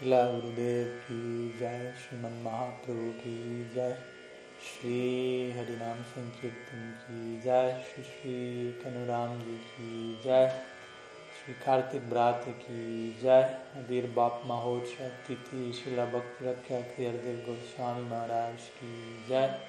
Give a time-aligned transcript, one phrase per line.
[0.00, 3.98] शिला गुरुदेव की जय श्रीमन महाप्रभु की जय।
[4.62, 4.98] श्री
[5.52, 10.62] हरिनाम संकीर्तन की जय। श्री श्री कनुराम जी की जय।
[11.44, 13.42] श्री कार्तिक ब्रात की जय।
[13.74, 19.60] अबीर बाप महोत्सव, तिथि, शिला भक्ति रक्षा हृदय गोस्वामी महाराज की जय।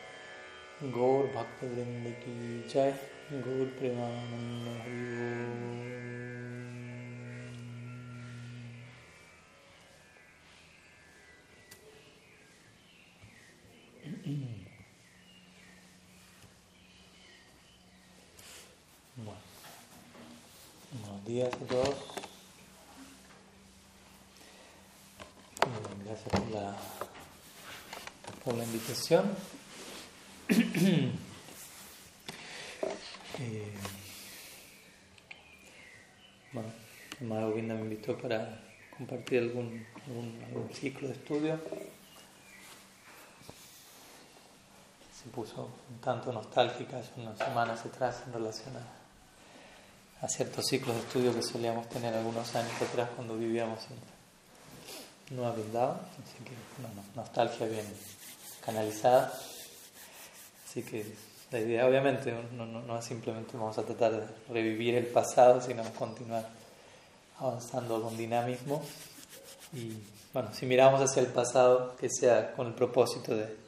[0.83, 2.91] गौर भक्त वृंद की जय।
[3.31, 6.16] गौर प्रेमानंद Hari
[19.17, 19.41] Bueno,
[21.01, 21.95] buenos días a todos.
[26.05, 26.77] Gracias por la,
[28.45, 29.35] por la invitación.
[30.49, 31.11] eh,
[36.53, 36.69] bueno,
[37.21, 38.63] Maravilla me invitó para
[38.95, 39.85] compartir algún,
[40.47, 41.59] algún ciclo de estudio.
[45.27, 50.95] Se puso un tanto nostálgica hace unas semanas atrás en relación a, a, ciertos ciclos
[50.95, 53.79] de estudio que solíamos tener algunos años atrás cuando vivíamos
[55.29, 55.97] en Nueva Vrindavan.
[55.97, 57.85] Así que una nostalgia bien
[58.65, 59.33] canalizada.
[60.65, 61.05] Así que
[61.51, 65.59] la idea obviamente no, no, no, es simplemente vamos a tratar de revivir el pasado,
[65.59, 66.47] sino continuar
[67.37, 68.81] avanzando con dinamismo.
[69.73, 69.91] Y
[70.31, 73.66] bueno, si miramos hacia el pasado, que sea con el propósito de,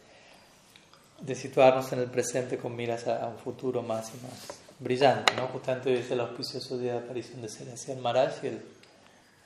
[1.21, 5.33] de situarnos en el presente con miras a, un futuro más y más brillante.
[5.35, 5.47] ¿no?
[5.47, 8.61] Justamente hoy es el auspicioso día de aparición de Celestial Maharaj y él,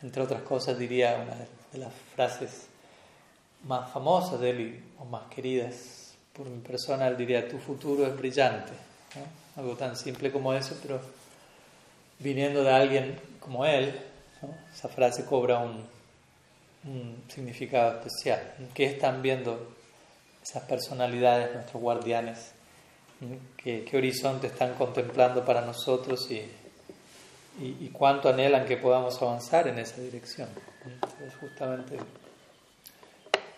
[0.02, 1.36] entre otras cosas diría una
[1.72, 2.68] de las frases
[3.64, 8.06] más famosas de él y, o más queridas por mi persona, él diría, tu futuro
[8.06, 8.72] es brillante.
[9.56, 11.00] Algo tan simple como eso, pero
[12.20, 13.94] viniendo de alguien como él,
[14.74, 15.86] esa frase cobra un,
[16.86, 18.42] un, significado especial.
[18.74, 19.76] ¿Qué están viendo
[20.44, 22.52] esas personalidades, nuestros guardianes?
[23.58, 26.36] ¿Qué, horizonte están contemplando para nosotros y,
[27.62, 30.50] y, y, cuánto anhelan que podamos avanzar en esa dirección?
[30.86, 31.98] Entonces, justamente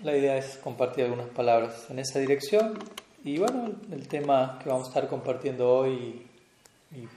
[0.03, 2.77] la idea es compartir algunas palabras en esa dirección.
[3.23, 6.27] Y bueno, el tema que vamos a estar compartiendo hoy
[6.91, 7.07] y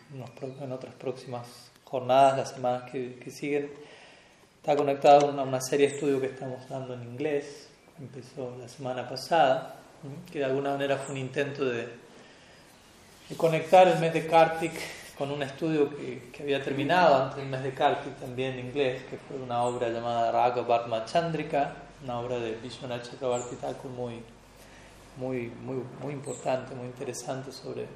[0.62, 3.70] en otras próximas jornadas, las semanas que, que siguen,
[4.56, 7.68] está conectado a una serie de estudios que estamos dando en inglés.
[8.00, 9.75] Empezó la semana pasada,
[10.31, 11.88] que de alguna manera fue un intento de,
[13.36, 14.72] conectar el mes de Kartik
[15.16, 19.19] con un estudio que, había terminado antes del mes de Kartik también en inglés, que
[19.19, 24.22] fue una obra llamada Raga Bhatma Chandrika, una obra de Vishwanath Chakravarti Thakur muy,
[25.16, 27.87] muy, muy, muy importante, muy interesante sobre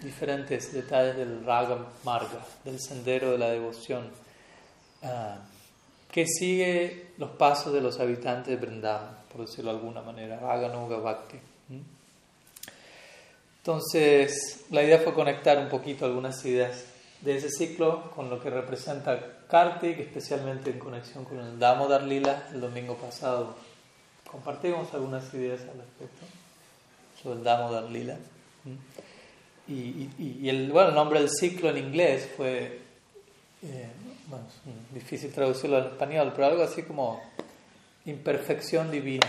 [0.00, 4.04] diferentes detalles del Raga Marga, del sendero de la devoción,
[5.02, 5.08] uh,
[6.10, 10.68] que sigue los pasos de los habitantes de Vrindavan, por decirlo de alguna manera, Raga
[10.68, 11.38] Nuga Bhakti.
[13.58, 16.84] Entonces, la idea fue conectar un poquito algunas ideas
[17.20, 22.48] de ese ciclo con lo que representa Kartik, especialmente en conexión con el Damodar Lila.
[22.52, 23.54] El domingo pasado
[24.30, 26.26] compartimos algunas ideas al respecto
[27.22, 28.16] sobre el Damodar Lila.
[29.68, 32.80] Y, y, y el, bueno, el nombre del ciclo en inglés fue,
[33.62, 33.88] eh,
[34.26, 34.44] bueno,
[34.90, 37.22] difícil traducirlo al español, pero algo así como
[38.06, 39.28] imperfección divina,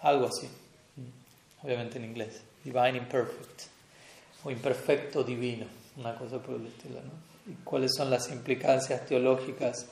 [0.00, 0.48] algo así,
[1.62, 3.62] obviamente en inglés, divine imperfect,
[4.44, 7.52] o imperfecto divino una cosa por el estilo, ¿no?
[7.52, 9.86] ¿Y cuáles son las implicancias teológicas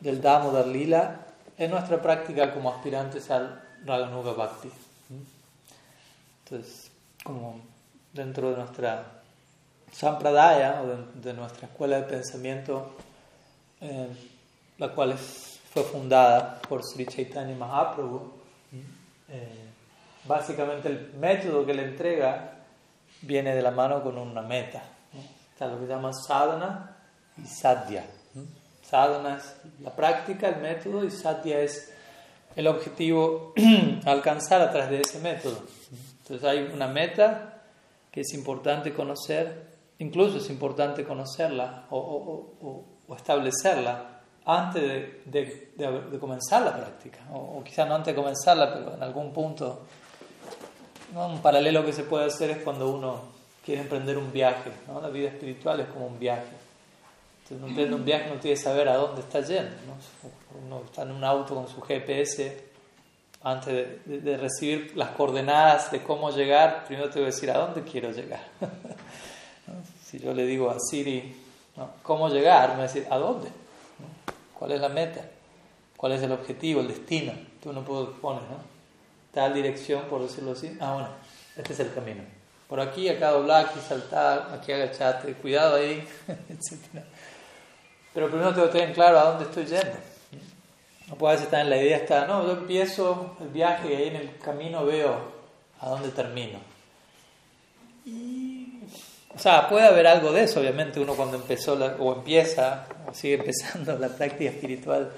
[0.00, 4.70] del Damodar Lila en nuestra práctica como aspirantes al Raganuga Bhakti?
[6.44, 6.90] Entonces,
[7.22, 7.60] como
[8.12, 9.22] dentro de nuestra
[9.92, 12.94] Sampradaya, o de, de nuestra escuela de pensamiento,
[13.80, 14.08] eh,
[14.78, 18.32] la cual es, fue fundada por Sri Chaitanya Mahaprabhu,
[19.28, 19.48] eh,
[20.24, 22.58] básicamente el método que le entrega
[23.22, 24.84] viene de la mano con una meta.
[25.52, 26.96] Está lo que se llama sadhana
[27.36, 28.06] y sadhya.
[28.84, 31.92] Sadhana es la práctica, el método, y sadhya es
[32.54, 33.52] el objetivo
[34.06, 35.60] a alcanzar a través de ese método.
[36.18, 37.62] Entonces hay una meta
[38.12, 44.13] que es importante conocer, incluso es importante conocerla o, o, o, o establecerla
[44.46, 48.94] antes de, de, de, de, comenzar la práctica, o, quizá no antes de comenzarla, pero
[48.94, 49.82] en algún punto.
[51.12, 51.28] ¿no?
[51.28, 53.22] Un paralelo que se puede hacer es cuando uno
[53.64, 54.70] quiere emprender un viaje.
[54.86, 55.00] ¿no?
[55.00, 56.42] La vida espiritual es como un viaje.
[57.42, 59.70] Entonces, uno emprende un viaje no tiene que saber a dónde está yendo.
[59.86, 60.66] ¿no?
[60.66, 62.64] Uno está en un auto con su GPS,
[63.42, 67.50] antes de, de, de, recibir las coordenadas de cómo llegar, primero te voy a decir
[67.50, 68.42] a dónde quiero llegar.
[68.60, 69.74] ¿no?
[70.02, 71.34] Si yo le digo a Siri,
[71.76, 71.90] ¿no?
[72.02, 72.70] ¿cómo llegar?
[72.70, 73.48] Me va a decir, ¿a dónde?
[74.64, 75.20] ¿Cuál es la meta?
[75.94, 77.34] ¿Cuál es el objetivo, el destino?
[77.62, 78.56] Tú no puedes poner, ¿no?
[79.30, 80.78] Tal dirección, por decirlo así.
[80.80, 81.08] Ah, bueno,
[81.54, 82.22] este es el camino.
[82.66, 86.08] Por aquí, acá doblar, aquí saltar, aquí agacharte, cuidado ahí,
[86.48, 87.04] etc.
[88.14, 89.98] Pero primero tengo que tener claro a dónde estoy yendo.
[91.08, 94.16] No puedo estar en la idea, está, no, yo empiezo el viaje y ahí en
[94.16, 95.14] el camino veo
[95.78, 96.58] a dónde termino.
[99.34, 103.34] O sea, puede haber algo de eso, obviamente, uno cuando empezó o empieza o sigue
[103.34, 105.10] empezando la práctica espiritual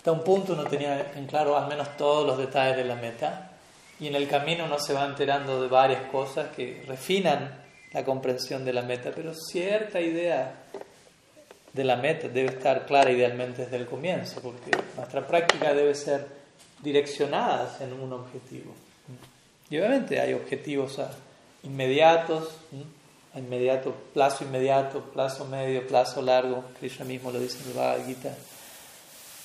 [0.00, 3.50] hasta un punto uno tenía en claro al menos todos los detalles de la meta
[4.00, 7.52] y en el camino uno se va enterando de varias cosas que refinan
[7.92, 10.54] la comprensión de la meta, pero cierta idea
[11.70, 16.26] de la meta debe estar clara idealmente desde el comienzo, porque nuestra práctica debe ser
[16.82, 18.72] direccionada en un objetivo.
[19.68, 20.98] Y obviamente hay objetivos
[21.62, 22.56] inmediatos,
[23.34, 28.34] inmediato, plazo inmediato, plazo medio, plazo largo, Krishna mismo lo dice en el Bhagavad Gita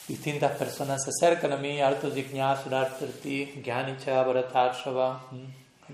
[0.08, 5.28] distintas personas se acercan a mí, harto jignasarartarti, gyanicha, bharatarshava,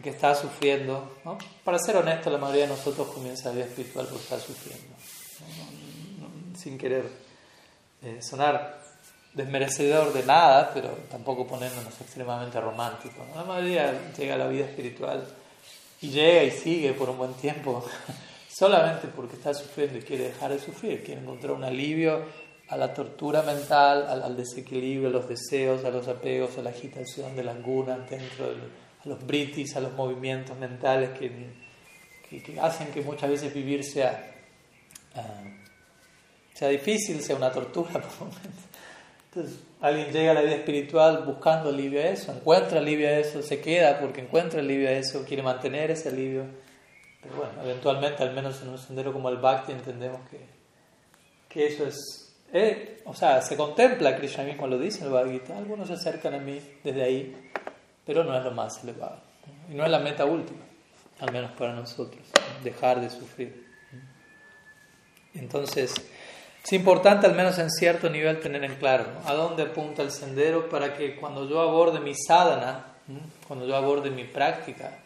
[0.01, 1.17] que está sufriendo.
[1.23, 1.37] ¿no?
[1.63, 4.95] Para ser honesto, la mayoría de nosotros comienza la vida espiritual por estar sufriendo.
[6.57, 7.05] Sin querer
[8.03, 8.81] eh, sonar
[9.33, 13.25] desmerecedor de nada, pero tampoco ponernos extremadamente románticos.
[13.35, 15.25] La mayoría llega a la vida espiritual
[16.01, 17.85] y llega y sigue por un buen tiempo
[18.49, 22.23] solamente porque está sufriendo y quiere dejar de sufrir, quiere encontrar un alivio
[22.67, 27.35] a la tortura mental, al, desequilibrio, a los deseos, a los apegos, a la agitación
[27.35, 31.31] de las gunas dentro de a los britis, a los movimientos mentales que,
[32.29, 34.31] que, hacen que muchas veces vivir sea,
[35.15, 35.43] ah,
[36.53, 38.29] sea difícil, sea una tortura por
[39.33, 43.41] Entonces, alguien llega a la vida espiritual buscando alivio a eso, encuentra alivio a eso,
[43.41, 46.45] se queda porque encuentra alivio a eso, quiere mantener ese alivio.
[47.21, 50.39] Pero bueno, eventualmente, al menos en un sendero como el Bhakti, entendemos que,
[51.47, 55.57] que eso es eh, o sea, se contempla, Krishna mismo lo dice el Bhagavad Gita,
[55.57, 57.49] algunos se acercan a mí desde ahí,
[58.05, 59.21] pero no es lo más elevado.
[59.69, 60.59] Y no es la meta última,
[61.19, 62.21] al menos para nosotros,
[62.63, 63.67] dejar de sufrir.
[65.33, 65.93] Entonces,
[66.63, 70.69] es importante al menos en cierto nivel tener en claro a dónde apunta el sendero
[70.69, 72.85] para que cuando yo aborde mi sadhana,
[73.47, 74.99] cuando yo aborde mi práctica,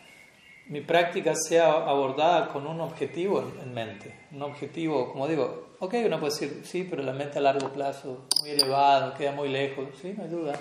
[0.68, 6.20] mi práctica sea abordada con un objetivo en mente, un objetivo, como digo, ok, uno
[6.20, 10.14] puede decir, sí, pero la mente a largo plazo, muy elevada, queda muy lejos, sí,
[10.18, 10.60] no hay duda,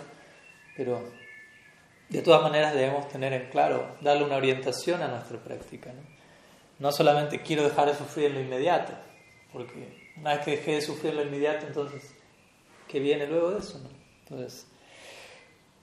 [0.76, 1.00] pero
[2.08, 5.91] de todas maneras debemos tener en claro, darle una orientación a nuestra práctica.
[5.93, 6.14] ¿no?
[6.79, 8.93] no solamente quiero dejar de sufrir en lo inmediato,
[9.52, 12.14] porque una vez que dejé de sufrir en lo inmediato, entonces,
[12.88, 13.81] ¿qué viene luego de eso?
[14.20, 14.66] Entonces,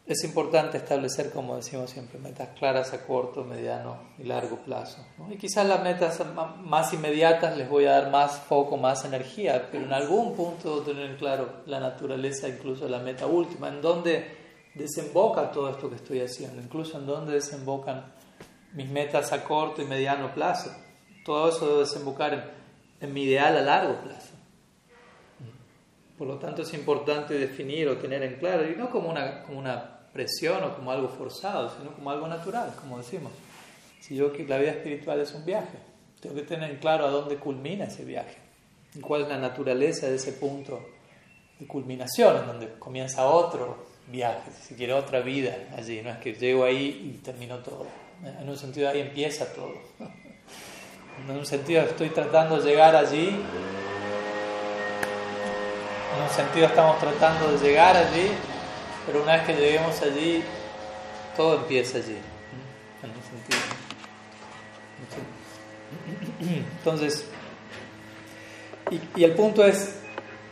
[0.05, 5.05] es importante establecer, como decimos siempre, metas claras a corto, mediano y largo plazo.
[5.29, 6.21] Y quizás las metas
[6.63, 11.15] más inmediatas les voy a dar más foco, más energía, pero en algún punto tener
[11.17, 14.37] claro la naturaleza, incluso la meta última, en dónde
[14.73, 18.13] desemboca todo esto que estoy haciendo, incluso en dónde desembocan
[18.73, 20.71] mis metas a corto y mediano plazo.
[21.23, 22.60] Todo eso debe desembocar en,
[23.01, 24.33] en mi ideal a largo plazo.
[26.17, 29.57] Por lo tanto, es importante definir o tener en claro, y no como una, como
[29.57, 33.31] una presión o como algo forzado, sino como algo natural, como decimos.
[33.99, 35.79] Si yo que la vida espiritual es un viaje,
[36.19, 38.37] tengo que tener en claro a dónde culmina ese viaje,
[38.93, 40.79] y cuál es la naturaleza de ese punto
[41.59, 46.33] de culminación, en donde comienza otro viaje, si quiere otra vida allí, no es que
[46.33, 47.87] llego ahí y termino todo.
[48.23, 49.73] En un sentido ahí empieza todo.
[51.19, 53.43] En un sentido estoy tratando de llegar allí
[56.15, 58.31] en un sentido estamos tratando de llegar allí,
[59.05, 60.43] pero una vez que lleguemos allí,
[61.37, 62.17] todo empieza allí.
[63.01, 63.59] En un sentido.
[66.77, 67.25] Entonces,
[69.15, 70.01] y, el punto es,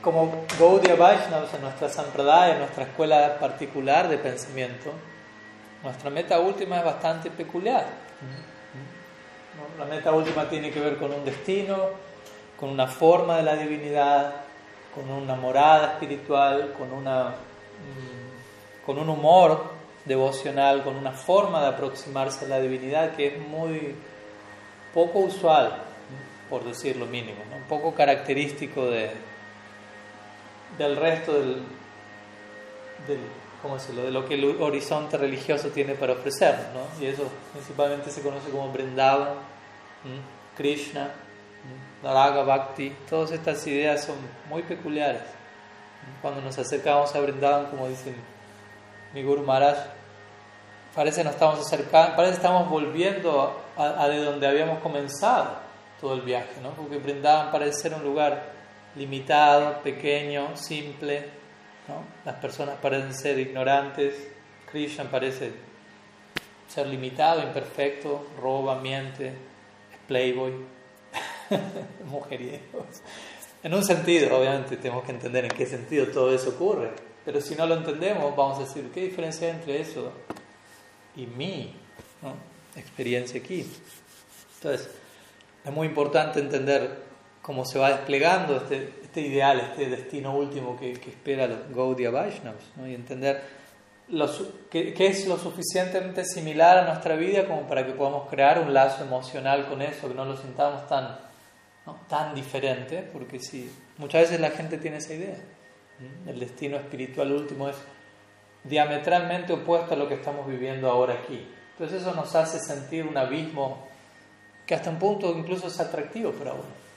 [0.02, 4.94] como Gaudiya Vaishnavas en nuestra Sampradaya, en nuestra escuela particular de pensamiento,
[5.84, 7.86] nuestra meta última es bastante peculiar.
[9.78, 11.78] La meta última tiene que ver con un destino,
[12.60, 14.34] con una forma de la divinidad,
[14.94, 19.72] con una morada espiritual, con, una, mm, con un humor
[20.06, 23.96] devocional, con una forma de aproximarse a la divinidad que es muy
[24.94, 25.84] poco usual,
[26.50, 29.12] por decir lo mínimo, un poco característico de,
[30.78, 31.64] del resto del,
[33.08, 33.20] del
[33.62, 34.04] ¿cómo decirlo?
[34.04, 36.66] de lo que el horizonte religioso tiene para ofrecernos.
[36.74, 37.04] ¿no?
[37.04, 37.24] Y eso
[37.54, 39.36] principalmente se conoce como Vrindavan,
[40.56, 41.12] Krishna,
[42.04, 44.16] Naraga Bhakti, todas estas ideas son
[44.50, 45.24] muy peculiares.
[46.22, 48.14] Cuando nos acercamos a Brindavan, como dice
[49.14, 49.78] mi Guru Maharaj,
[50.96, 55.58] parece nos estamos acercando, parece estamos volviendo a, de donde habíamos comenzado
[56.00, 56.72] todo el viaje, ¿no?
[56.72, 58.54] Porque Brindavan parece ser un lugar
[58.96, 61.39] limitado, pequeño, simple,
[61.90, 62.06] ¿no?
[62.24, 64.16] Las personas parecen ser ignorantes,
[64.72, 65.52] Krishna parece
[66.68, 70.54] ser limitado, imperfecto, roba, miente, es playboy,
[72.06, 72.86] mujeriego.
[73.64, 76.92] En un sentido, obviamente, tenemos que entender en qué sentido todo eso ocurre.
[77.26, 80.12] Pero si no lo entendemos, vamos a decir, ¿qué diferencia hay entre eso
[81.16, 81.76] y mi
[82.76, 83.70] experiencia aquí?
[84.56, 84.90] Entonces,
[85.66, 87.09] es muy importante entender
[87.50, 92.12] cómo se va desplegando este, este ideal, este destino último que, que espera los Gaudiya
[92.12, 93.42] Vaishnavas, y entender
[94.70, 99.04] qué, es lo suficientemente similar a nuestra vida como para que podamos crear un lazo
[99.04, 101.18] emocional con eso, que no lo sintamos tan,
[102.08, 105.40] tan diferente, porque si muchas veces la gente tiene esa idea,
[106.28, 107.78] el destino espiritual último es
[108.64, 111.48] diametralmente opuesto a lo que estamos viviendo ahora aquí.
[111.72, 113.88] Entonces eso nos hace sentir un abismo
[114.68, 116.89] que hasta un punto incluso es atractivo para uno.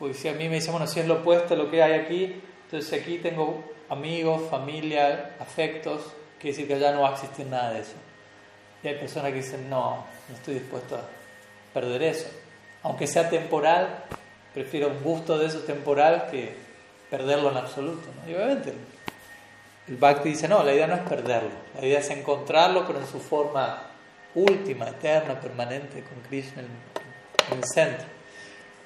[0.00, 1.92] Porque si a mí me dicen, bueno, si es lo opuesto a lo que hay
[1.92, 6.00] aquí, entonces aquí tengo amigos, familia, afectos,
[6.38, 7.96] quiere decir que allá no va a existir nada de eso.
[8.82, 11.02] Y hay personas que dicen, no, no estoy dispuesto a
[11.74, 12.28] perder eso.
[12.82, 14.04] Aunque sea temporal,
[14.54, 16.54] prefiero un gusto de eso temporal que
[17.10, 18.08] perderlo en absoluto.
[18.26, 18.72] Y obviamente
[19.86, 23.06] el Bhakti dice, no, la idea no es perderlo, la idea es encontrarlo, pero en
[23.06, 23.82] su forma
[24.34, 28.19] última, eterna, permanente, con Krishna en el centro.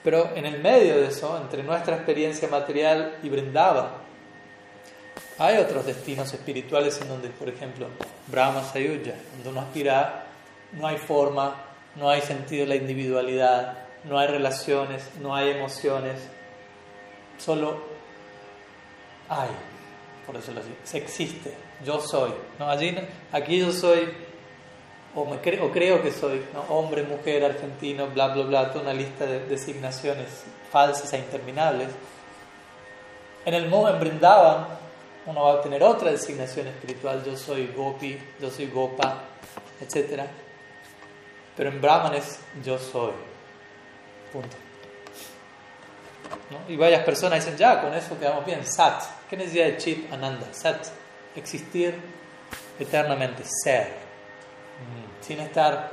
[0.04, 4.02] Pero en el medio de eso, entre nuestra experiencia material y Brindava,
[5.38, 7.88] hay otros destinos espirituales en donde, por ejemplo,
[8.26, 10.26] Brahma Sayuja, donde uno aspira,
[10.73, 11.56] no hay forma,
[11.96, 16.20] no hay sentido de la individualidad, no hay relaciones, no hay emociones,
[17.38, 17.82] solo
[19.30, 19.49] hay,
[20.26, 22.30] por decirlo así, se existe, yo soy.
[22.58, 22.68] ¿no?
[22.68, 22.94] Allí,
[23.32, 24.08] aquí yo soy
[25.16, 30.26] o, creo que soy hombre, mujer, argentino, bla, bla, bla, toda una lista de designaciones
[30.73, 31.88] falsas e interminables.
[33.44, 34.66] En el mundo en Brindavan,
[35.26, 39.23] uno va a tener otra designación espiritual, yo soy Gopi, yo soy Gopa,
[39.80, 40.23] etc.
[41.56, 43.12] Pero en Brahman es yo soy.
[44.33, 44.56] Punto.
[46.68, 49.02] Y varias personas dicen, ya, con eso quedamos bien, Sat.
[49.30, 50.47] ¿Qué necesidad de Chip Ananda?
[50.52, 50.87] Sat,
[51.37, 51.94] existir
[52.78, 54.03] eternamente, ser
[55.26, 55.90] sin estar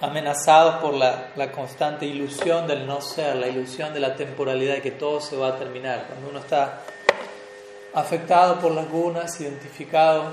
[0.00, 4.92] amenazados por la, constante ilusión del no ser, la ilusión de la temporalidad y que
[4.92, 6.06] todo se va a terminar.
[6.08, 6.80] Cuando uno está
[7.94, 10.32] afectado por las gunas, identificado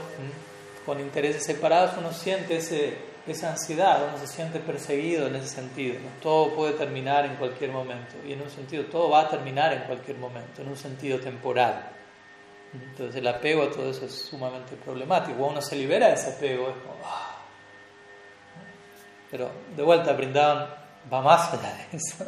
[0.86, 5.96] con intereses separados, uno siente ese, esa ansiedad, uno se siente perseguido en ese sentido.
[6.22, 9.84] Todo puede terminar en cualquier momento y en un sentido todo va a terminar en
[9.84, 11.94] cualquier momento, en un sentido temporal.
[12.74, 15.38] Entonces el apego a todo eso es sumamente problemático.
[15.38, 16.98] Cuando uno se libera de ese apego, es como...
[17.05, 17.36] Ah".
[19.31, 20.67] Pero de vuelta, Brindavan
[21.12, 22.25] va más allá de eso.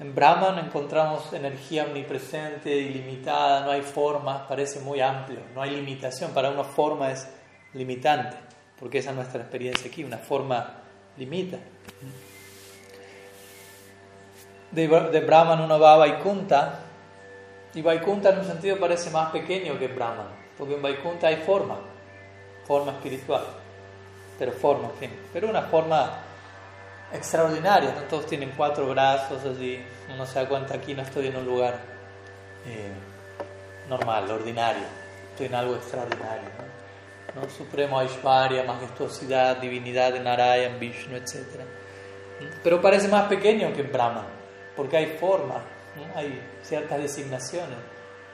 [0.00, 6.32] En Brahman encontramos energía omnipresente, ilimitada, no hay forma, parece muy amplio, no hay limitación.
[6.32, 7.28] Para una forma es
[7.72, 8.36] limitante,
[8.78, 10.82] porque esa es nuestra experiencia aquí, una forma
[11.16, 11.58] limita.
[14.72, 16.80] De, de Brahman uno va a Vaikunta,
[17.74, 21.78] y Vaikunta en un sentido parece más pequeño que Brahman, porque en Vaikunta hay forma,
[22.66, 23.44] forma espiritual,
[24.38, 26.18] pero forma, en fin, pero una forma
[27.12, 28.02] extraordinaria, ¿no?
[28.02, 29.80] todos tienen cuatro brazos, así,
[30.12, 31.78] uno se da cuenta aquí no estoy en un lugar
[32.66, 32.92] eh,
[33.88, 34.84] normal, ordinario,
[35.30, 36.48] estoy en algo extraordinario.
[37.34, 37.48] ¿no?
[37.48, 41.36] Supremo Aishwarya, majestuosidad, divinidad de Narayan, Vishnu, etc.
[42.62, 44.26] Pero parece más pequeño que Brahman,
[44.76, 45.62] porque hay forma,
[46.14, 47.76] hay ciertas designaciones,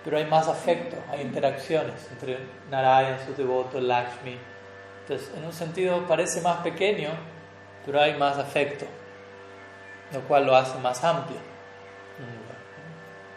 [0.05, 2.39] pero hay más afecto, hay interacciones entre
[2.71, 4.39] Narayan, su devoto, Lakshmi.
[5.03, 7.11] Entonces, en un sentido parece más pequeño,
[7.85, 8.87] pero hay más afecto,
[10.13, 11.39] lo cual lo hace más amplio.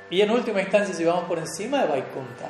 [0.09, 2.49] Y en última instancia, si vamos por encima de Vaikunta,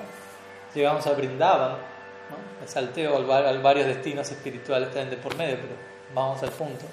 [0.74, 2.64] llegamos a Brindavan, ¿no?
[2.64, 5.76] el salteo al, varios destinos espirituales están de por medio, pero
[6.16, 6.86] vamos al punto.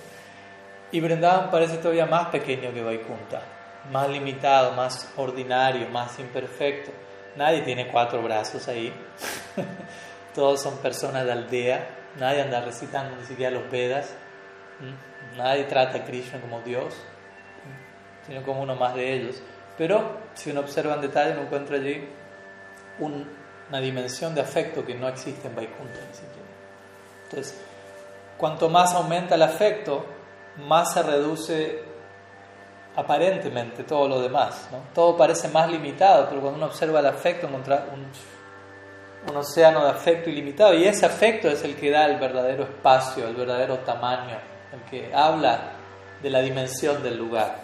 [0.92, 3.57] Y Brindavan parece todavía más pequeño que Vaikunta
[3.90, 6.90] más limitado, más ordinario, más imperfecto.
[7.36, 8.92] Nadie tiene cuatro brazos ahí.
[10.34, 11.88] Todos son personas de aldea.
[12.18, 14.14] Nadie anda recitando ni siquiera los Vedas.
[15.36, 16.94] Nadie trata a Krishna como Dios,
[18.26, 19.42] sino como uno más de ellos.
[19.76, 22.08] Pero si uno observa en detalle, uno encuentra allí
[22.98, 26.48] una dimensión de afecto que no existe en Vaikuntha ni siquiera.
[27.24, 27.60] Entonces,
[28.36, 30.04] cuanto más aumenta el afecto,
[30.56, 31.87] más se reduce
[32.98, 34.68] aparentemente todo lo demás.
[34.72, 34.78] ¿no?
[34.92, 38.06] Todo parece más limitado, pero cuando uno observa el afecto encuentra un,
[39.30, 43.28] un, océano de afecto ilimitado y ese afecto es el que da el verdadero espacio,
[43.28, 44.36] el verdadero tamaño,
[44.72, 45.60] el que habla
[46.20, 47.60] de la dimensión del lugar.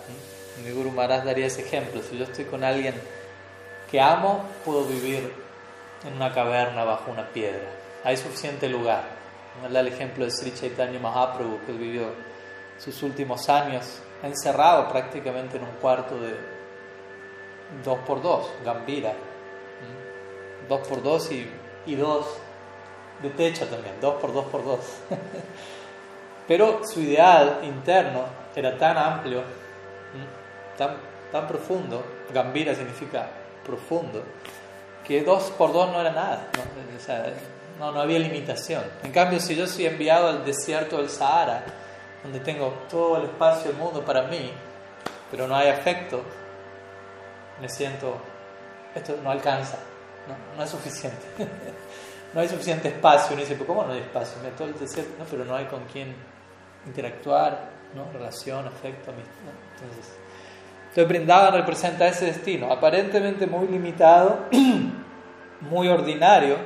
[0.65, 2.01] Mi Guru Maharaj daría ese ejemplo.
[2.01, 2.95] Si yo estoy con alguien
[3.91, 5.33] que amo, puedo vivir
[6.07, 7.69] en una caverna bajo una piedra.
[8.05, 9.03] Hay suficiente lugar.
[9.69, 12.13] Da el ejemplo de Sri Chaitanya Mahaprabhu, que vivió
[12.79, 16.35] sus últimos años encerrado prácticamente en un cuarto de
[17.85, 19.13] dos por dos, Gambira.
[20.69, 21.51] Dos por dos y,
[21.87, 22.27] y dos
[23.23, 24.81] de techo también, dos por dos por dos.
[26.49, 29.43] Pero su ideal interno era tan amplio,
[30.77, 30.97] tan,
[31.33, 33.29] tan profundo, Gambira significa
[33.65, 34.23] profundo,
[35.07, 36.49] que dos por dos no era nada,
[37.79, 38.83] no, no, había limitación.
[39.03, 41.65] En cambio, si yo soy enviado al desierto del Sahara,
[42.25, 44.51] donde tengo todo el espacio del mundo para mí,
[45.31, 46.23] pero no hay afecto,
[47.61, 48.17] me siento,
[48.95, 49.79] esto no alcanza,
[50.27, 51.25] no, no es suficiente.
[52.35, 53.35] no hay suficiente espacio.
[53.35, 54.43] Uno dice, ¿cómo no hay espacio?
[54.43, 56.15] Me todo el desierto, no, pero no hay con quién
[56.87, 58.11] interactuar, ¿no?
[58.13, 59.55] relación, afecto, amistad.
[59.75, 60.13] Entonces,
[60.81, 64.41] entonces Brindavan representa ese destino, aparentemente muy limitado,
[65.61, 66.57] muy ordinario,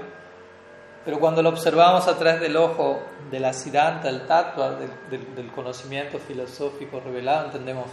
[1.09, 3.01] pero cuando lo observamos a través del ojo
[3.31, 4.91] de la Siddhanta, el tatua, del,
[5.35, 7.87] del, conocimiento filosófico revelado, entendemos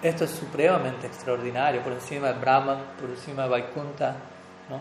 [0.00, 4.14] esto es supremamente extraordinario, por encima de Brahman, por encima de Vaikunta.
[4.70, 4.78] ¿no?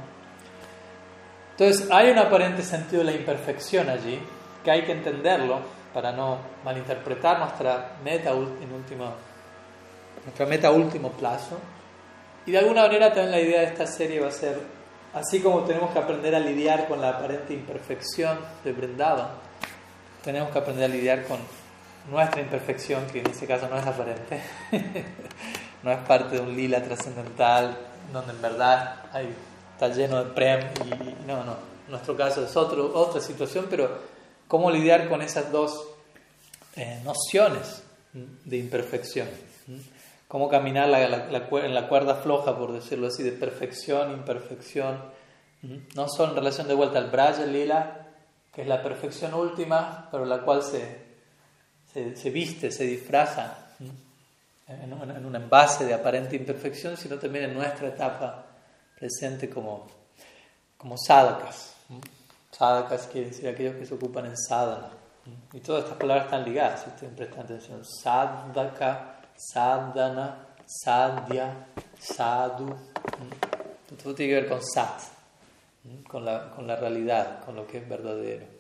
[1.54, 4.22] Entonces hay un aparente sentido de la imperfección allí,
[4.64, 5.58] que hay que entenderlo
[5.96, 9.16] para no malinterpretar nuestra meta en último,
[10.26, 11.58] nuestra meta último plazo.
[12.46, 14.77] Y de alguna manera también la idea de esta serie va a ser,
[15.14, 19.36] así como tenemos que aprender a lidiar con la aparente imperfección de Brendava,
[20.24, 21.40] tenemos que aprender a lidiar con
[22.10, 24.42] nuestra imperfección, que en este caso no es aparente,
[25.84, 27.78] no es parte de un lila trascendental,
[28.12, 29.34] donde en verdad hay,
[29.74, 34.00] está lleno de prem y, no, no, en nuestro caso es otro, otra situación, pero
[34.48, 35.88] cómo lidiar con esas dos
[36.76, 37.84] eh, nociones
[38.14, 39.28] de imperfección.
[40.28, 45.02] Cómo caminar en la cuerda floja, por decirlo así, de perfección, imperfección.
[45.96, 48.08] No solo en relación de vuelta al Braja Lila,
[48.54, 51.08] que es la perfección última, pero la cual se,
[51.94, 53.68] se, viste, se disfraza
[54.68, 58.46] en un, en un, envase de aparente imperfección, sino también en nuestra etapa
[59.00, 59.88] presente como,
[60.78, 61.76] como sadhakas.
[62.52, 64.90] Sadhakas quiere decir aquellos que se ocupan en sadhana.
[65.54, 67.82] Y todas estas palabras están ligadas, si ustedes prestan atención.
[67.86, 71.68] Sadhaka, sadhana, sadhya,
[72.00, 72.76] sadhu.
[74.04, 75.00] Todo tiene que ver con sat,
[76.08, 78.58] con la, con la realidad, con lo que es verdadero.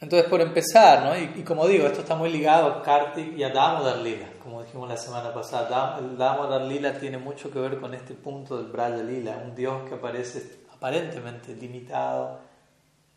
[0.00, 1.16] Entonces, por empezar, ¿no?
[1.16, 4.88] y, como digo, esto está muy ligado a Kartik y a Damodar Lila, como dijimos
[4.88, 5.98] la semana pasada.
[5.98, 9.86] El Damodar Lila tiene mucho que ver con este punto del Braja Lila, un dios
[9.86, 12.38] que aparece aparentemente limitado,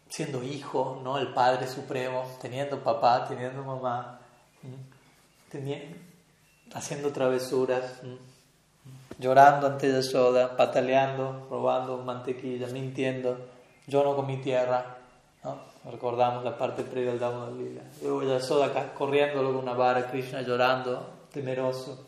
[0.09, 1.17] siendo hijo, ¿no?
[1.17, 4.19] El Padre Supremo, teniendo papá, teniendo mamá,
[6.73, 8.01] haciendo travesuras,
[9.19, 13.37] llorando ante Yashoda, pataleando, robando mantequilla, mintiendo,
[13.87, 14.97] yo no comí tierra,
[15.91, 17.81] Recordamos la parte previa del Dhamma Lila.
[18.01, 22.07] Luego Yashoda corriendo con una vara, Krishna llorando, temeroso.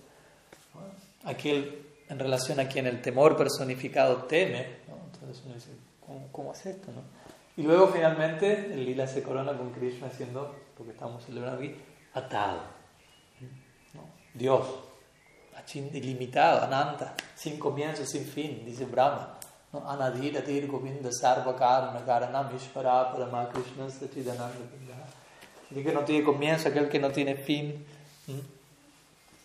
[1.25, 4.77] Aquel en relación a quien el temor personificado teme,
[5.13, 5.71] entonces uno dice,
[6.05, 6.91] ¿cómo, cómo es esto?
[6.93, 7.01] No?
[7.57, 11.75] Y luego finalmente el lila se corona con Krishna haciendo lo que estamos celebrando aquí,
[12.13, 12.74] atado.
[14.35, 14.39] ¿No?
[14.39, 14.67] Dios,
[15.73, 19.37] ilimitado, ananta, sin comienzo, sin fin, dice Brahma.
[19.73, 19.89] ¿no?
[19.89, 24.55] Anadira, Tir, Govinda, Sarva, Karma, Karanam, Ishvara, Parama, Krishna, Sachidananda,
[25.71, 27.85] Aquel que no tiene comienzo, aquel que no tiene fin,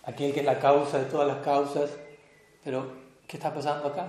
[0.05, 1.90] aquel que es la causa de todas las causas.
[2.62, 2.92] Pero,
[3.26, 4.07] ¿qué está pasando acá?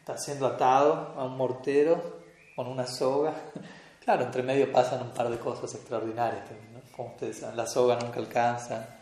[0.00, 2.20] está siendo atado a un mortero
[2.56, 3.34] con una soga.
[4.08, 7.98] Claro, entre medio pasan un par de cosas extraordinarias también, Como ustedes saben, la soga
[7.98, 8.97] nunca alcanza,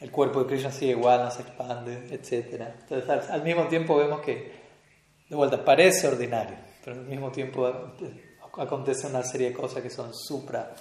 [0.00, 2.62] el cuerpo de Krishna sigue igual, no se expande, etc.
[2.80, 4.52] Entonces, al, mismo tiempo vemos que,
[5.28, 7.70] de vuelta, parece ordinario, pero al mismo tiempo
[8.56, 10.74] acontece una serie de cosas que son supra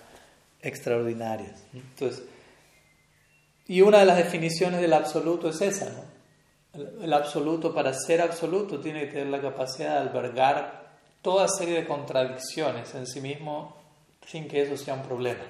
[0.62, 1.64] extraordinarias.
[1.74, 2.24] Entonces,
[3.68, 6.20] y una de las definiciones del absoluto es esa, ¿no?
[7.04, 11.88] El absoluto, para ser absoluto, tiene que tener la capacidad de albergar toda serie de
[11.88, 13.76] contradicciones en sí mismo
[14.26, 15.44] sin que eso sea un problema.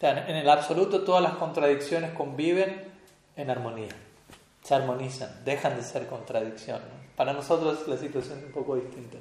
[0.00, 2.82] En el absoluto todas las contradicciones conviven
[3.36, 3.88] en armonía,
[4.62, 6.80] se armonizan, dejan de ser contradicción.
[7.16, 9.18] Para nosotros la situación es un poco distinta.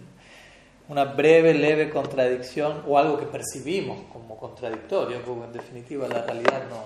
[0.90, 6.64] Una breve, leve contradicción o algo que percibimos como contradictorio, porque en definitiva la realidad
[6.70, 6.84] no.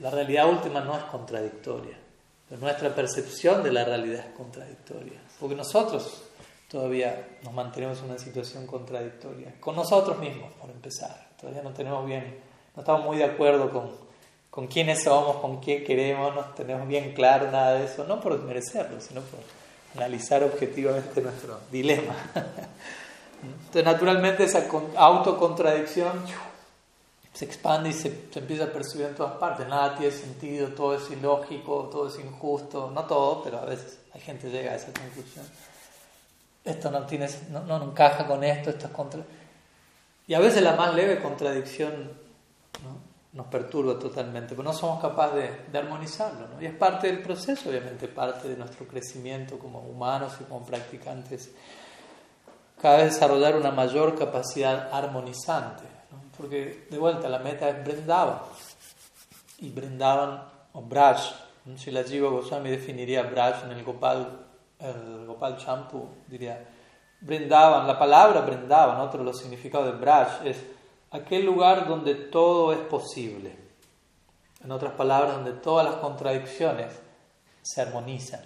[0.00, 1.96] La realidad última no es contradictoria
[2.50, 6.22] nuestra percepción de la realidad es contradictoria, porque nosotros
[6.68, 11.30] todavía nos mantenemos en una situación contradictoria, con nosotros mismos, por empezar.
[11.40, 12.38] Todavía no tenemos bien,
[12.76, 14.06] no estamos muy de acuerdo con
[14.56, 18.42] con quiénes somos, con qué queremos, no tenemos bien claro nada de eso, no por
[18.42, 19.40] merecerlo, sino por
[19.94, 22.14] analizar objetivamente nuestro dilema.
[23.42, 26.24] Entonces, naturalmente, esa autocontradicción
[27.34, 29.68] se expande y se, se, empieza a percibir en todas partes.
[29.68, 32.90] Nada tiene sentido, todo es ilógico, todo es injusto.
[32.94, 35.44] No todo, pero a veces hay gente llega a esa conclusión.
[36.64, 39.20] Esto no, tiene, no, no encaja con esto, esto es contra.
[40.26, 42.24] Y a veces la más leve contradicción
[43.36, 46.48] nos perturba totalmente, pero no somos capaces de, armonizarlo.
[46.48, 46.62] ¿no?
[46.62, 51.50] Y es parte del proceso, obviamente, parte de nuestro crecimiento como humanos y como practicantes.
[52.80, 55.84] Cada vez desarrollar una mayor capacidad armonizante.
[56.34, 58.38] Porque, de vuelta, la meta es Brindavan.
[59.58, 61.20] Y Brindavan, o Braj,
[61.76, 64.46] si la Jiva Goswami definiría Braj en el Gopal,
[64.78, 66.66] el Gopal Champu, diría
[67.20, 70.75] Brindavan, la palabra Brindavan, otro de los significados de Braj, es
[71.10, 73.54] aquel lugar donde todo es posible.
[74.64, 76.92] En otras palabras, donde todas las contradicciones
[77.62, 78.40] se armonizan.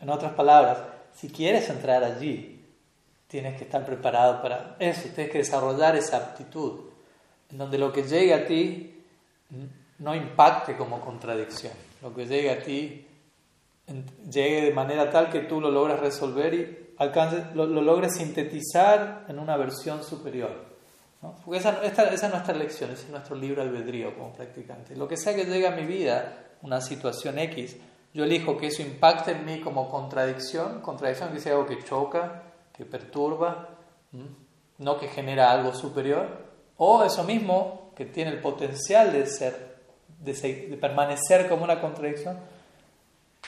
[0.00, 0.78] En otras palabras,
[1.14, 2.64] si quieres entrar allí,
[3.28, 6.80] tienes que estar preparado para eso, tienes que desarrollar esa aptitud,
[7.50, 9.04] en donde lo que llegue a ti
[9.98, 13.06] no impacte como contradicción, lo que llegue a ti
[14.30, 19.26] llegue de manera tal que tú lo logres resolver y alcances, lo, lo logres sintetizar
[19.28, 20.69] en una versión superior.
[21.20, 24.96] Porque esa, esta, esa, es nuestra lección, ese es nuestro libro albedrío como practicante.
[24.96, 27.76] Lo que sea que llegue a mi vida, una situación X,
[28.14, 32.42] yo elijo que eso impacte en mí como contradicción, contradicción que sea algo que choca,
[32.72, 33.68] que perturba,
[34.78, 36.26] no que genera algo superior,
[36.78, 39.76] o eso mismo que tiene el potencial de ser,
[40.20, 42.38] de, de permanecer como una contradicción,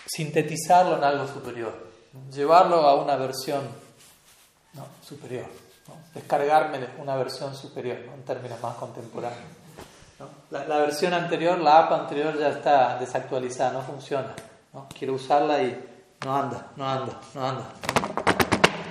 [0.07, 1.73] sintetizarlo en algo superior,
[2.31, 3.63] llevarlo a una versión
[5.03, 5.62] superior
[6.15, 9.63] descargarme una versión superior, en términos más contemporáneos.
[10.51, 14.35] La, versión anterior, la app anterior ya está desactualizada, no funciona.
[14.97, 15.85] Quiero usarla y
[16.25, 17.65] no anda, no anda, no anda.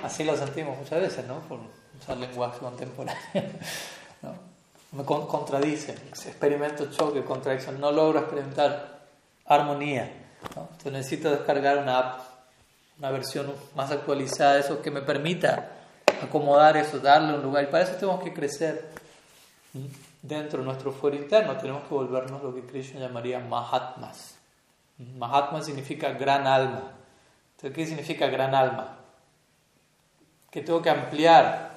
[0.04, 1.40] Así lo sentimos muchas veces, ¿no?
[1.42, 1.60] Por
[2.00, 3.22] usar lenguaje contemporáneo.
[4.92, 9.00] Me contradice, experimento choque, contradicción, no logro experimentar
[9.46, 10.12] armonía.
[10.44, 12.22] Entonces necesito descargar una app,
[13.00, 15.81] una versión más actualizada de eso que me permita
[16.26, 17.64] acomodar eso, darle un lugar.
[17.64, 18.90] Y para eso tenemos que crecer
[20.22, 24.36] dentro de nuestro fuero interno, tenemos que volvernos lo que Krishna llamaría Mahatmas.
[25.18, 26.92] Mahatma significa gran alma.
[27.56, 28.98] Entonces, ¿qué significa gran alma?
[30.52, 31.72] Que tengo que ampliar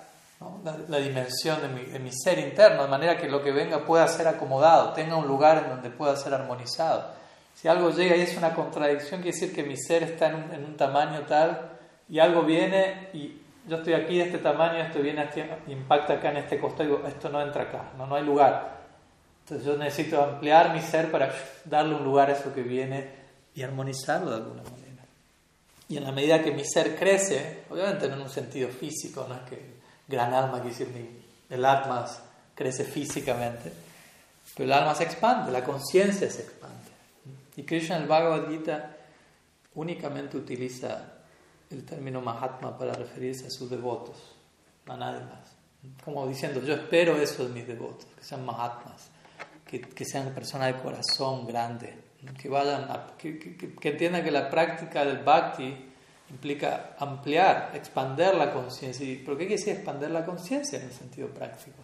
[0.88, 4.92] la, dimensión de mi, ser interno, de manera que lo que venga pueda ser acomodado,
[4.92, 7.12] tenga un lugar en donde pueda ser armonizado.
[7.54, 10.52] Si algo llega y es una contradicción, quiere decir que mi ser está en un,
[10.52, 11.70] en un tamaño tal
[12.08, 16.30] y algo viene y yo estoy aquí de este tamaño, esto viene, aquí, impacta acá
[16.30, 18.82] en este costado, digo, esto no entra acá, no, no hay lugar.
[19.40, 21.32] Entonces yo necesito ampliar mi ser para
[21.64, 23.08] darle un lugar a eso que viene
[23.54, 25.04] y armonizarlo de alguna manera.
[25.88, 29.34] Y en la medida que mi ser crece, obviamente no en un sentido físico, no
[29.34, 29.74] es que
[30.08, 32.06] gran alma, quiere decir, el alma
[32.54, 33.72] crece físicamente,
[34.56, 36.74] pero el alma se expande, la conciencia se expande.
[37.56, 38.96] Y Krishna el Bhagavad Gita
[39.74, 41.13] únicamente utiliza
[41.70, 44.16] el término Mahatma para referirse a sus devotos,
[44.86, 45.54] a nadie más.
[46.04, 49.10] Como diciendo, yo espero eso de mis devotos, que sean Mahatmas,
[49.66, 51.94] que, que sean personas de corazón grande,
[52.40, 55.92] que, vayan que, que, entiendan que la práctica del bhakti
[56.30, 59.06] implica ampliar, expander la conciencia.
[59.06, 61.76] ¿Y por qué quiere decir expander la conciencia en el sentido práctico?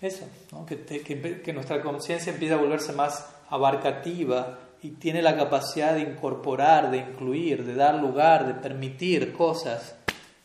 [0.00, 0.26] Eso,
[0.66, 1.02] que,
[1.42, 6.98] que nuestra conciencia empieza a volverse más abarcativa y tiene la capacidad de incorporar, de
[6.98, 9.94] incluir, de dar lugar, de permitir cosas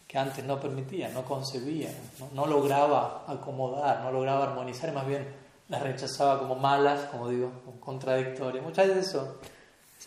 [0.08, 1.89] que antes no permitía, no concebía,
[2.34, 5.28] no, lograba acomodar, no lograba armonizar, más bien
[5.67, 8.63] las rechazaba como malas, como digo, contradictorias.
[8.63, 9.41] Muchas veces eso,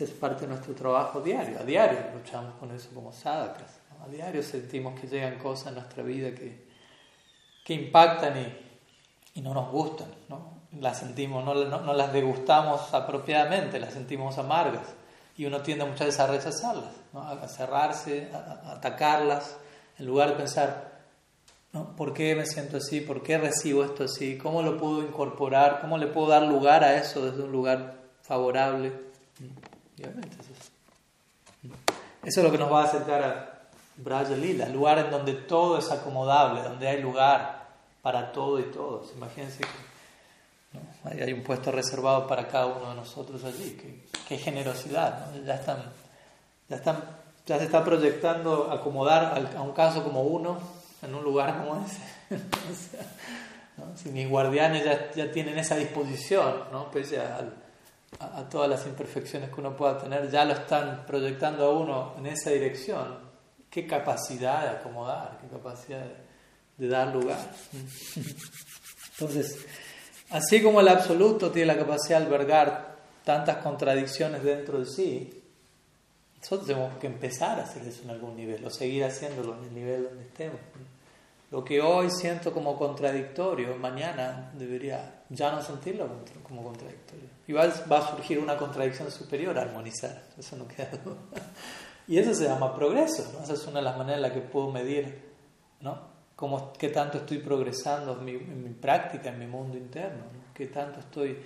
[0.01, 4.43] es parte de nuestro trabajo diario, a diario luchamos con eso como sadakas, a diario
[4.43, 6.69] sentimos que llegan cosas en nuestra vida que,
[7.67, 10.62] que impactan y, y no nos gustan, ¿no?
[10.81, 14.87] Las sentimos, no, no, las degustamos apropiadamente, las sentimos amargas.
[15.37, 19.57] Y uno tiende muchas veces a rechazarlas, a cerrarse, a, atacarlas,
[19.99, 20.93] en lugar de pensar,
[21.73, 21.97] ¿no?
[21.97, 23.01] ¿por qué me siento así?
[23.01, 24.39] ¿Por qué recibo esto así?
[24.39, 25.81] ¿Cómo lo puedo incorporar?
[25.81, 28.93] ¿Cómo le puedo dar lugar a eso desde un lugar favorable?
[29.97, 30.73] Y obviamente eso es,
[32.25, 33.53] eso es lo que nos va a acercar a
[33.97, 37.69] Braja Lila, lugar en donde todo es acomodable, donde hay lugar
[38.01, 39.13] para todo y todos.
[39.15, 39.92] Imagínense que
[41.05, 43.79] hay un puesto reservado para cada uno de nosotros allí.
[44.29, 45.33] Qué, generosidad.
[45.45, 45.79] Ya, están,
[46.69, 47.05] ya, están,
[47.47, 50.59] ya se está proyectando acomodar a un caso como uno
[51.03, 52.03] en un lugar como ese.
[53.97, 56.91] Si mis guardianes ya, ya, tienen esa disposición, ¿no?
[56.91, 57.41] pese a,
[58.21, 62.27] a, todas las imperfecciones que uno pueda tener, ya lo están proyectando a uno en
[62.27, 63.19] esa dirección,
[63.71, 66.05] qué capacidad de acomodar, qué capacidad
[66.77, 67.39] de, dar lugar.
[69.13, 69.67] Entonces,
[70.33, 75.43] así como el absoluto tiene la capacidad de albergar tantas contradicciones dentro de sí,
[76.41, 79.75] nosotros tenemos que empezar a hacer eso en algún nivel o seguir haciéndolo en el
[79.75, 80.59] nivel donde estemos.
[81.53, 86.09] Lo que hoy siento como contradictorio, mañana debería ya no sentirlo
[86.43, 87.29] como contradictorio.
[87.47, 90.23] Y va, a surgir una contradicción superior a armonizar.
[90.39, 91.17] Eso no queda duda.
[92.09, 93.31] Y eso se llama progreso.
[93.33, 93.45] ¿no?
[93.45, 95.23] Esa es una de las maneras en las que puedo medir
[95.81, 96.12] ¿no?
[96.43, 100.25] Cómo, qué tanto estoy progresando en mi, práctica, en mi mundo interno.
[100.25, 100.53] ¿no?
[100.53, 101.39] Qué tanto estoy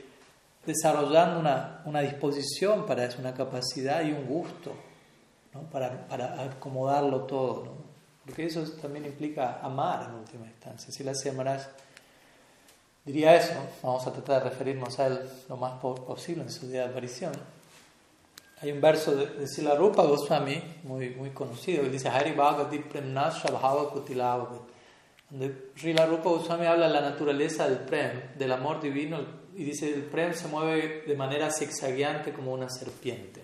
[0.64, 4.72] desarrollando una, una disposición para eso, una capacidad y un gusto
[5.52, 5.64] ¿no?
[5.64, 7.64] para, para acomodarlo todo.
[7.66, 7.72] ¿no?
[8.24, 10.90] Porque eso también implica amar en última instancia.
[10.90, 11.66] Si la Maharaj
[13.04, 16.84] diría eso, vamos a tratar de referirnos a él lo más posible en su día
[16.84, 17.32] de aparición.
[18.62, 22.78] Hay un verso de, de Sila Rupa Goswami, muy, muy conocido, que dice Hari Bhagavati
[22.78, 23.90] Premna Shabhava
[25.30, 29.20] donde Srila Rupa Goswami habla de la naturaleza del Prem, del amor divino,
[29.54, 33.42] y dice el Prem se mueve de manera zigzagueante como una serpiente.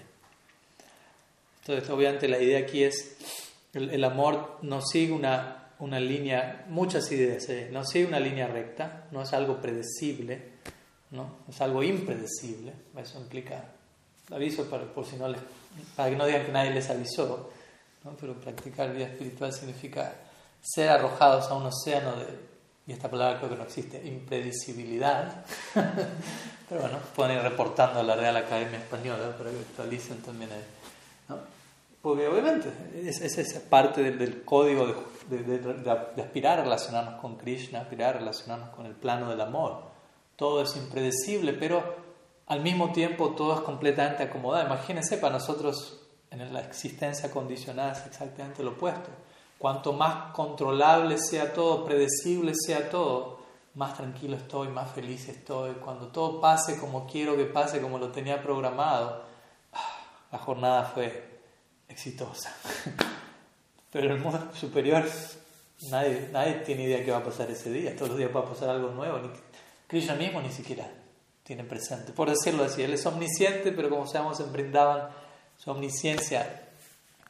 [1.61, 3.17] Entonces, obviamente, la idea aquí es
[3.73, 9.07] el, amor no sigue una, una línea, muchas ideas, eh, no sigue una línea recta,
[9.11, 10.53] no es algo predecible,
[11.11, 11.39] ¿no?
[11.49, 12.73] es algo impredecible.
[12.97, 13.65] Eso implica,
[14.31, 15.41] aviso para, por si no les,
[15.97, 17.51] para que no digan que nadie les avisó,
[18.05, 18.17] ¿no?
[18.21, 20.15] pero practicar vida espiritual significa
[20.63, 22.53] ser arrojados a un océano de,
[22.87, 25.45] y esta palabra creo que no existe, impredecibilidad.
[26.69, 30.51] pero bueno, pueden ir reportando a la Real Academia Española para que actualicen también.
[31.29, 31.39] ¿no?
[32.01, 32.73] Porque obviamente
[33.05, 38.87] esa es, parte del, código de, aspirar a relacionarnos con Krishna, aspirar a relacionarnos con
[38.87, 39.83] el plano del amor.
[40.35, 41.95] Todo es impredecible, pero
[42.47, 44.67] al mismo tiempo todo es completamente acomodado.
[44.67, 49.11] Imagínense, para nosotros en la existencia condicionada es exactamente lo opuesto.
[49.63, 53.39] Cuanto más controlable sea todo, predecible sea todo,
[53.75, 55.75] más tranquilo estoy, más feliz estoy.
[55.75, 59.23] Cuando todo pase como quiero que pase, como lo tenía programado,
[59.73, 59.99] ah,
[60.33, 61.39] la jornada fue
[61.89, 62.53] exitosa.
[63.93, 65.05] Pero el mundo superior
[65.91, 67.95] nadie, nadie tiene idea de qué va a pasar ese día.
[67.95, 69.21] Todos los días va a pasar algo nuevo.
[69.21, 69.29] Ni,
[69.87, 70.91] Krishna mismo ni siquiera
[71.45, 72.11] tiene presente.
[72.11, 75.11] Por decirlo así, Él es omnisciente, pero como sabemos en Brindavan,
[75.57, 76.72] su omnisciencia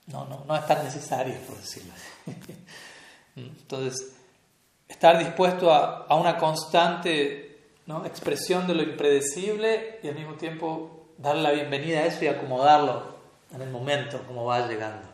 [0.07, 2.37] no, no, no es tan necesaria, por decirlo así.
[3.37, 4.15] Entonces,
[4.89, 7.53] estar dispuesto a, a una constante
[7.87, 8.05] ¿no?
[8.05, 13.17] expresión de lo impredecible y al mismo tiempo darle la bienvenida a eso y acomodarlo
[13.55, 15.09] en el momento, como va llegando.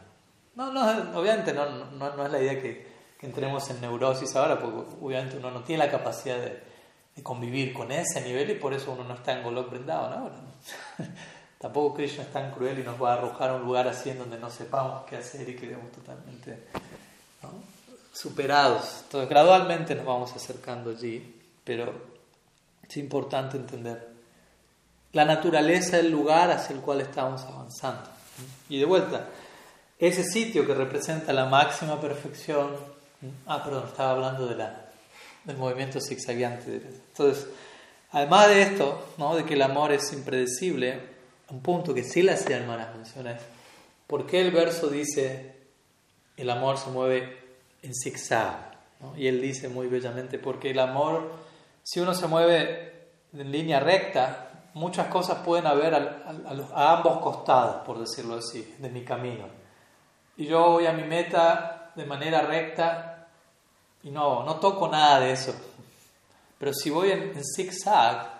[0.54, 2.86] No, no, obviamente no, no, no es la idea que,
[3.18, 6.60] que, entremos en neurosis ahora, porque obviamente uno no tiene la capacidad de,
[7.14, 10.34] de convivir con ese nivel y por eso uno no está en Golok Brindavan ahora.
[11.58, 14.18] Tampoco Krishna es tan cruel y nos va a arrojar a un lugar así en
[14.18, 16.68] donde no sepamos qué hacer y quedemos totalmente
[18.12, 19.00] superados.
[19.04, 21.92] Entonces, gradualmente nos vamos acercando allí, pero
[22.88, 24.08] es importante entender
[25.12, 28.08] la naturaleza del lugar hacia el cual estamos avanzando.
[28.68, 29.26] Y de vuelta,
[29.98, 32.70] ese sitio que representa la máxima perfección.
[33.46, 34.90] Ah, perdón, estaba hablando de la,
[35.42, 36.76] del movimiento zigzagueante.
[36.76, 37.48] Entonces,
[38.12, 39.34] además de esto, ¿no?
[39.34, 41.17] de que el amor es impredecible,
[41.50, 43.42] un punto que sí la hacía hermanas menciona es:
[44.06, 45.56] ¿por qué el verso dice
[46.36, 47.38] el amor se mueve
[47.82, 48.68] en zigzag?
[49.16, 51.32] Y él dice muy bellamente: porque el amor,
[51.82, 57.98] si uno se mueve en línea recta, muchas cosas pueden haber a, ambos costados, por
[57.98, 59.46] decirlo así, de mi camino.
[60.36, 63.26] Y yo voy a mi meta de manera recta
[64.02, 65.54] y no, no toco nada de eso.
[66.58, 68.37] Pero si voy en, zigzag,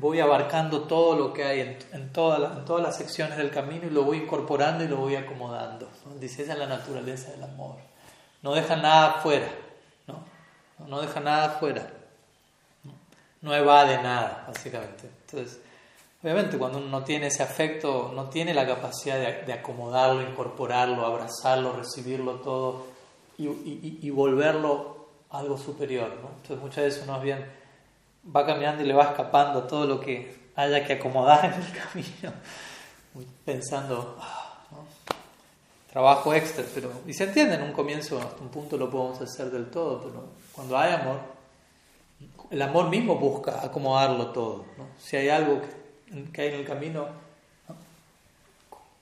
[0.00, 4.04] voy abarcando todo lo que hay en, en, todas las secciones del camino y lo
[4.04, 5.88] voy incorporando y lo voy acomodando.
[6.20, 7.76] Dice, esa es la naturaleza del amor.
[8.42, 9.48] No deja nada fuera,
[10.06, 10.24] ¿no?
[10.86, 11.98] No deja nada fuera
[13.40, 15.08] no evade nada, básicamente.
[15.26, 15.60] Entonces,
[16.22, 21.72] obviamente cuando uno no tiene ese afecto, no tiene la capacidad de, acomodarlo, incorporarlo, abrazarlo,
[21.72, 22.86] recibirlo todo
[23.36, 23.46] y,
[24.02, 26.08] y, volverlo algo superior.
[26.20, 26.30] ¿no?
[26.36, 27.44] Entonces muchas veces uno bien
[28.24, 32.32] va caminando y le va escapando todo lo que haya que acomodar en el camino,
[33.44, 34.58] pensando, ah,
[35.90, 39.50] trabajo extra, pero, y se entiende en un comienzo, hasta un punto lo podemos hacer
[39.50, 41.20] del todo, pero cuando hay amor,
[42.50, 44.64] el amor mismo busca acomodarlo todo.
[44.98, 45.60] Si hay algo
[46.32, 47.06] que, hay en el camino,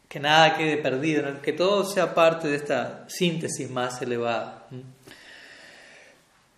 [0.08, 4.66] que nada quede perdido, que todo sea parte de esta síntesis más elevada.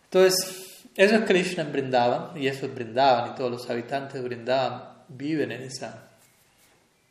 [0.04, 0.67] Entonces,
[0.98, 4.82] Eso es Krishna en Brindavan y eso es Brindavan y todos los habitantes de Brindavan
[5.06, 6.08] viven en esa,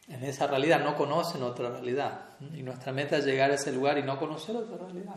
[0.09, 2.19] en esa realidad, no conocen otra realidad.
[2.53, 5.15] Y nuestra meta es llegar a ese lugar y no conocer otra realidad.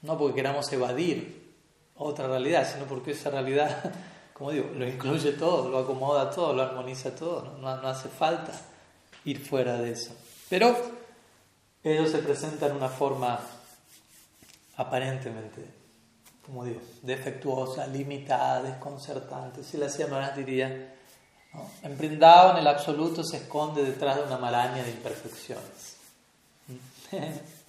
[0.00, 1.52] No porque queramos evadir
[1.94, 3.92] otra realidad, sino porque esa realidad,
[4.32, 7.58] como digo, lo incluye todo, lo acomoda todo, lo armoniza todo.
[7.58, 8.52] No, no, hace falta
[9.26, 10.16] ir fuera de eso.
[10.48, 10.74] Pero
[11.84, 13.38] ellos se presentan de una forma
[14.78, 15.79] aparentemente
[16.44, 19.62] como digo, defectuosa, limitada, desconcertante.
[19.62, 20.94] Si la Maharaj diría,
[21.52, 21.70] ¿no?
[21.82, 25.96] en el absoluto se esconde detrás de una maraña de imperfecciones.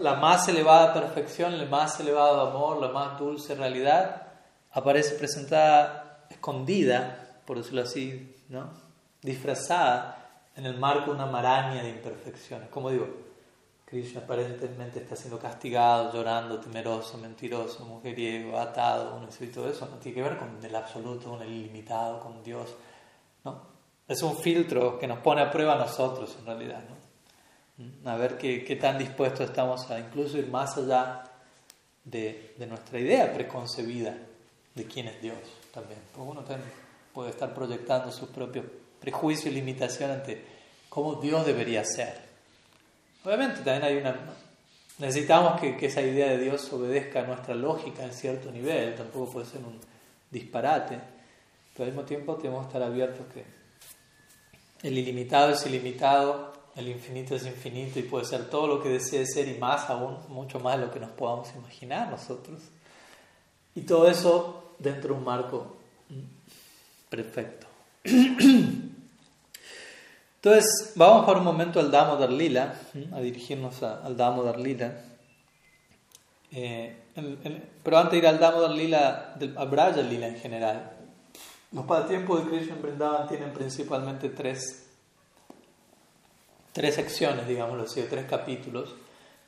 [0.00, 4.22] La más elevada perfección, el más elevado amor, la más dulce realidad,
[4.70, 8.36] aparece presentada escondida, por decirlo así,
[9.20, 12.68] disfrazada en el marco de una maraña de imperfecciones.
[12.68, 13.08] Como digo,
[13.90, 19.96] Krishna aparentemente está siendo castigado, llorando, temeroso, mentiroso, mujeriego, atado, uno y todo eso no
[19.96, 22.72] tiene que ver con el absoluto, con el ilimitado, con Dios.
[23.44, 23.60] ¿no?
[24.06, 26.84] Es un filtro que nos pone a prueba a nosotros en realidad.
[26.88, 28.08] ¿no?
[28.08, 31.24] A ver qué, qué tan dispuestos estamos a incluso ir más allá
[32.04, 34.16] de, de, nuestra idea preconcebida
[34.72, 35.38] de quién es Dios
[35.74, 35.98] también.
[36.14, 36.70] Porque uno también
[37.12, 38.66] puede estar proyectando sus propios
[39.00, 40.44] prejuicios y limitaciones ante
[40.88, 42.29] cómo Dios debería ser.
[43.24, 44.16] Obviamente también hay una...
[44.98, 49.46] Necesitamos que, esa idea de Dios obedezca a nuestra lógica en cierto nivel, tampoco puede
[49.46, 49.78] ser un
[50.30, 50.98] disparate,
[51.72, 53.44] pero al mismo tiempo tenemos que estar abiertos que
[54.86, 59.26] el ilimitado es ilimitado, el infinito es infinito y puede ser todo lo que desee
[59.26, 62.60] ser y más aún, mucho más de lo que nos podamos imaginar nosotros.
[63.74, 65.76] Y todo eso dentro de un marco
[67.08, 67.66] perfecto.
[70.42, 72.74] Entonces, vamos por un momento al Damodar Lila,
[73.12, 74.94] a dirigirnos al Damodar Lila.
[76.50, 76.96] Eh,
[77.82, 80.92] pero antes de ir al Damodar Lila, al Braja Lila en general,
[81.72, 84.86] los pasatiempos de Krishna en Vrindavan tienen principalmente tres,
[86.72, 88.94] tres secciones, digámoslo así, tres capítulos,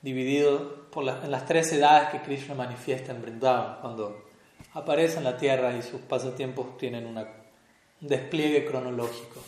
[0.03, 4.27] divididos por en las tres edades que Krishna manifiesta en Vrindavan, cuando
[4.75, 7.27] aparece en la tierra y sus pasatiempos tienen un
[8.01, 9.41] despliegue cronológico.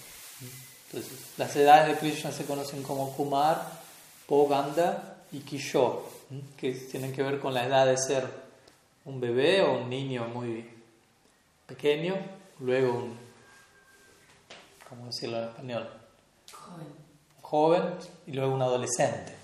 [0.95, 3.67] Entonces, las edades de Krishna se conocen como Kumar,
[4.29, 5.99] Poganda y Kishore,
[6.57, 8.25] que tienen que ver con la edad de ser
[9.05, 10.71] un bebé o un niño muy
[11.67, 12.15] pequeño,
[12.61, 13.19] luego un,
[14.89, 15.91] ¿cómo decirlo en español?
[16.53, 16.87] Joven.
[17.43, 17.83] Joven
[18.29, 19.35] y luego un adolescente.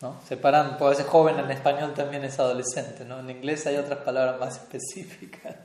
[0.00, 0.16] ¿no?
[0.26, 3.20] Separan, puede ser joven en español también es adolescente, ¿no?
[3.20, 5.56] En inglés hay otras palabras más específicas.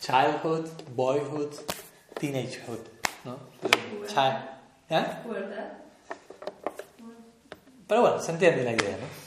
[0.00, 1.54] Childhood, boyhood,
[2.20, 2.80] teenagehood,
[3.24, 3.38] ¿no?
[4.06, 4.55] Child,
[4.88, 5.04] ¿Eh?
[7.88, 9.26] Pero bueno, se entiende la idea, ¿no?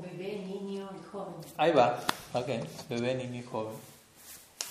[0.00, 1.34] bebé, niño y joven.
[1.56, 1.98] Ahí va,
[2.32, 2.48] ok,
[2.88, 3.74] bebé, niño y joven.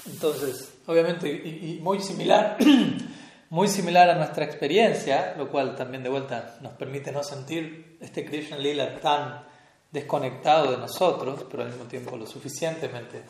[0.06, 2.58] Entonces, obviamente, y, muy similar,
[3.50, 8.26] muy similar a nuestra experiencia, lo cual también de vuelta nos permite no sentir este
[8.26, 9.44] Krishna Lila tan
[9.92, 13.22] desconectado de nosotros, pero al mismo tiempo lo suficientemente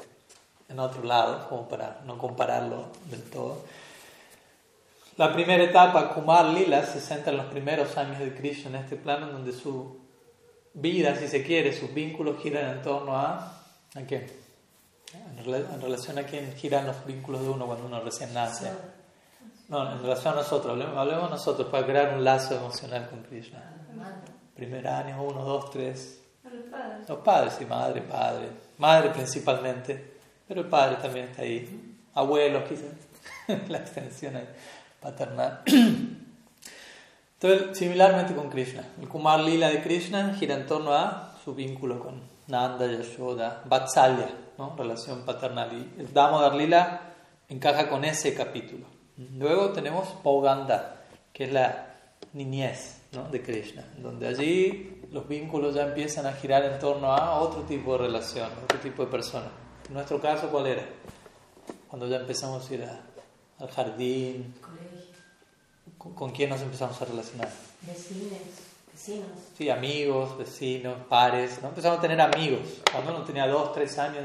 [0.69, 3.63] en otro lado, como para no compararlo del todo.
[5.17, 8.95] La primera etapa, Kumar Lila, se centra en los primeros años de Krishna en este
[8.95, 9.99] plano, donde su
[10.73, 13.61] vida, si se quiere, sus vínculos giran en torno a.
[13.93, 14.39] ¿A qué?
[15.13, 18.71] En relación a quién giran los vínculos de uno cuando uno recién nace.
[19.67, 23.61] No, en relación a nosotros, hablemos, nosotros para crear un lazo emocional con Krishna.
[24.55, 26.21] Primer año, uno, dos, tres.
[27.07, 28.47] Los padres, sí, madre, padre.
[28.77, 30.13] Madre principalmente,
[30.47, 31.97] pero el padre también está ahí.
[32.13, 33.67] Abuelos, quizás.
[33.69, 34.47] La extensión ahí
[35.01, 35.63] paternal.
[37.41, 41.99] Entonces, similarmente con Krishna, el Kumar Lila de Krishna gira en torno a su vínculo
[41.99, 44.75] con Nanda, Yashoda, Vatsalya, ¿no?
[44.77, 45.73] relación paternal.
[45.73, 47.01] Y el Damodar Lila
[47.49, 48.85] encaja con ese capítulo.
[49.17, 51.01] Luego tenemos Pauganda,
[51.33, 51.95] que es la
[52.33, 57.63] niñez de Krishna, donde allí los vínculos ya empiezan a girar en torno a otro
[57.63, 59.47] tipo de relación, otro tipo de persona.
[59.87, 60.85] En nuestro caso, ¿cuál era?
[61.89, 62.87] Cuando ya empezamos a ir
[63.59, 64.53] al jardín,
[66.01, 67.49] ¿Con, quién nos empezamos a relacionar?
[67.81, 68.39] Vecinos,
[68.91, 69.27] vecinos.
[69.55, 71.61] Sí, amigos, vecinos, pares.
[71.61, 71.69] ¿no?
[71.69, 72.61] Empezamos a tener amigos.
[72.91, 74.23] Cuando uno tenía dos, tres años,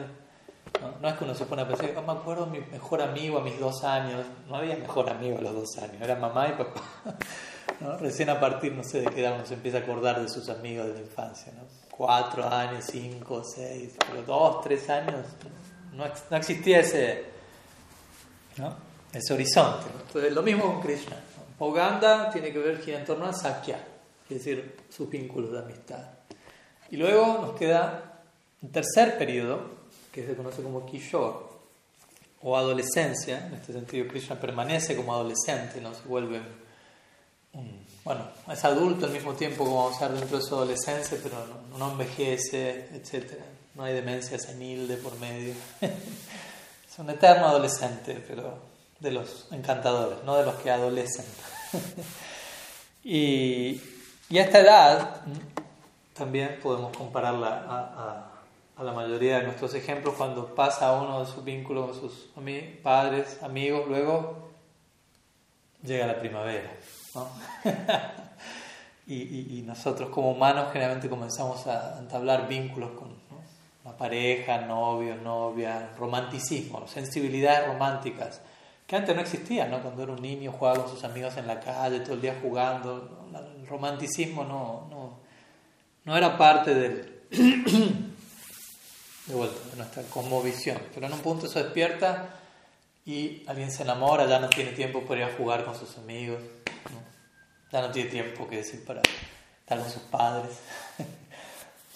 [1.02, 3.42] no, es que uno se pone a pensar, oh, me acuerdo mi mejor amigo a
[3.42, 4.24] mis dos años.
[4.48, 6.80] No había mejor amigo a los dos años, era mamá y papá.
[7.80, 7.98] ¿no?
[7.98, 10.48] Recién a partir, no sé de qué edad uno se empieza a acordar de sus
[10.48, 11.52] amigos de la infancia.
[11.54, 11.64] ¿no?
[11.90, 15.26] Cuatro años, cinco, seis, pero dos, tres años,
[15.92, 17.24] no, no existía ese,
[18.56, 18.74] ¿no?
[19.12, 19.88] ese horizonte.
[20.06, 21.16] Entonces, lo mismo con Krishna.
[21.58, 23.78] Oganda tiene que ver en torno a Sakya,
[24.28, 26.04] es decir, sus vínculos de amistad.
[26.90, 28.20] Y luego nos queda
[28.62, 29.76] un tercer periodo,
[30.12, 31.46] que se conoce como Kishore,
[32.42, 36.40] o adolescencia, en este sentido Krishna permanece como adolescente, no se vuelve
[38.06, 41.44] bueno, es adulto al mismo tiempo como vamos a ver dentro de su adolescencia, pero
[41.72, 43.32] no, no envejece, etc.
[43.74, 45.52] No hay demencia senil de por medio.
[45.80, 48.58] es un eterno adolescente, pero
[49.00, 51.24] de los encantadores, no de los que adolecen.
[53.04, 53.80] y,
[54.28, 55.20] y a esta edad
[56.14, 58.36] también podemos compararla a
[58.76, 62.28] a la mayoría de nuestros ejemplos cuando pasa uno de sus vínculos con sus
[62.82, 64.50] padres, amigos, luego
[65.82, 66.70] llega la primavera.
[69.06, 73.16] y, y, nosotros como humanos generalmente comenzamos a entablar vínculos con
[73.82, 78.42] la pareja, novios, novias, romanticismo, sensibilidades románticas,
[78.86, 79.82] que antes no existían, ¿no?
[79.82, 83.28] cuando era un niño jugaba con sus amigos en la calle, todo el día jugando,
[83.34, 85.18] el romanticismo no, no,
[86.04, 87.22] no era parte del...
[89.26, 90.78] de vuelta, de nuestra conmovisión.
[90.94, 92.28] Pero en un punto se despierta
[93.04, 96.40] y alguien se enamora, ya no tiene tiempo para ir a jugar con sus amigos,
[97.72, 99.02] ya no tiene tiempo que decir para
[99.60, 100.58] estar con sus padres.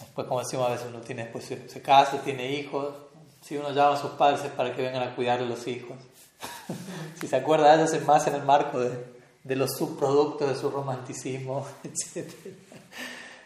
[0.00, 2.94] Después, como decimos a veces, uno tiene, después se, casa, tiene hijos.
[3.42, 5.96] Si uno llama a sus padres es para que vengan a cuidar a los hijos.
[7.20, 8.90] si se acuerda, ellos es más en el marco de,
[9.44, 12.30] de los subproductos de su romanticismo, etc.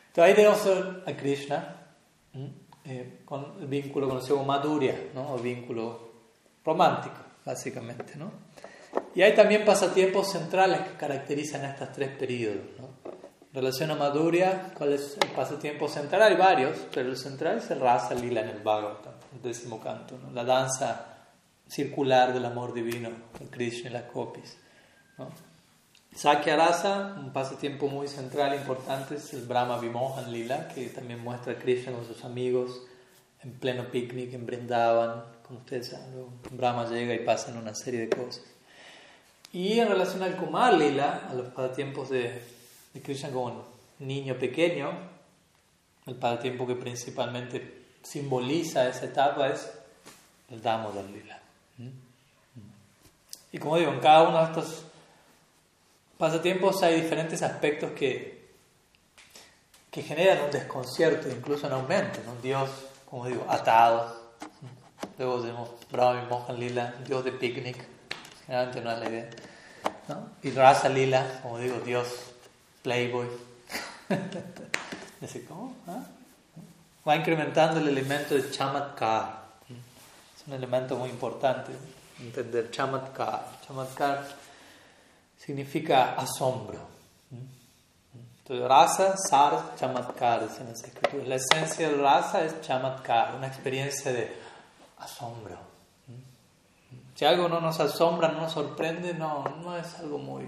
[0.09, 0.61] Entonces ahí tenemos
[1.07, 1.77] a Krishna
[2.85, 5.35] eh, con el vínculo conocido como maduria, ¿no?
[5.35, 6.13] o vínculo
[6.65, 8.15] romántico, básicamente.
[8.17, 8.31] ¿no?
[9.15, 12.65] Y hay también pasatiempos centrales que caracterizan estos tres periodos.
[12.79, 12.89] ¿no?
[13.05, 16.23] En relación a maduria, ¿cuál es el pasatiempo central?
[16.23, 20.19] Hay varios, pero el central es el rasa lila en el Bhagavatam, el décimo canto,
[20.19, 20.33] ¿no?
[20.33, 21.14] la danza
[21.75, 24.57] circular del amor divino de Krishna y las copis.
[25.19, 25.29] ¿no?
[26.15, 31.55] Sakya Rasa, un pasatiempo muy central, importante, es el Brahma Vimohan Lila, que también muestra
[31.55, 32.83] a Krishna con sus amigos
[33.43, 35.25] en pleno picnic en Brindavan.
[35.45, 38.45] Como ustedes saben, Brahma llega y pasan una serie de cosas.
[39.53, 42.41] Y en relación al Kumar Lila, a los pasatiempos de,
[42.93, 43.65] de Krishna como
[43.99, 44.93] niño pequeño,
[46.07, 49.73] el pasatiempo que principalmente simboliza esa etapa es
[50.51, 51.44] el Damodar Lila.
[53.55, 54.83] Y como digo, en cada uno de estos
[56.19, 58.49] pasatiempos hay diferentes aspectos que,
[59.93, 62.19] que generan un desconcierto, incluso un aumento.
[62.27, 62.35] ¿no?
[62.43, 62.69] Dios,
[63.09, 64.13] como digo, atado.
[65.17, 67.77] Luego tenemos Brahma y Mohan Lila, Dios de picnic.
[68.45, 69.31] Generalmente no es la idea.
[70.43, 72.09] Y Rasa Lila, como digo, Dios
[72.83, 73.29] playboy.
[75.49, 75.77] ¿Cómo?
[75.87, 76.03] ¿Ah?
[77.09, 79.45] Va incrementando el elemento de chamatkar.
[80.37, 81.71] Es un elemento muy importante
[82.21, 83.47] entender chamatkar.
[83.67, 84.25] Chamatkar
[85.37, 86.95] significa asombro.
[88.39, 91.27] Entonces, rasa, sar, chamatkar, en las escrituras.
[91.27, 94.37] La esencia del rasa es chamatkar, una experiencia de
[94.99, 95.57] asombro.
[97.15, 100.47] Si algo no nos asombra, no nos sorprende, no, no es algo muy,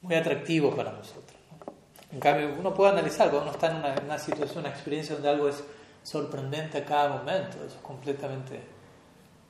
[0.00, 1.38] muy atractivo para nosotros.
[2.10, 5.30] En cambio, uno puede analizar, cuando uno está en una, una situación, una experiencia donde
[5.30, 5.62] algo es
[6.02, 8.60] sorprendente a cada momento, eso es completamente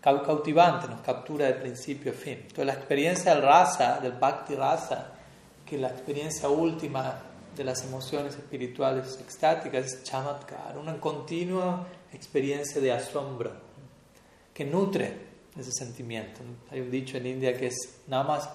[0.02, 2.38] cautivante, nos captura de principio a fin.
[2.42, 5.12] Entonces la experiencia del rasa, del bhakti rasa,
[5.64, 7.14] que la experiencia última
[7.56, 13.52] de las emociones espirituales extáticas es chamatkar, una continua experiencia de asombro
[14.52, 16.40] que nutre ese sentimiento.
[16.70, 18.48] Hay un dicho en India que es namas,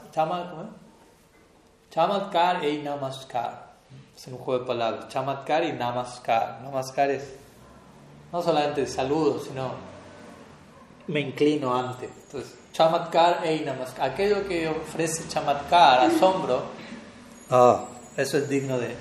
[1.90, 3.78] chamatkar e namaskar.
[4.16, 6.62] Es un juego de palabras, chamatkar y namaskar.
[6.62, 7.36] Namaskar es
[8.32, 9.97] no solamente saludo, sino
[11.08, 12.06] me inclino ante.
[12.06, 14.12] Entonces, chamatkar e namaskar.
[14.12, 16.64] Aquello que ofrece chamatkar, asombro,
[17.50, 17.86] ah,
[18.16, 18.96] eso es digno de,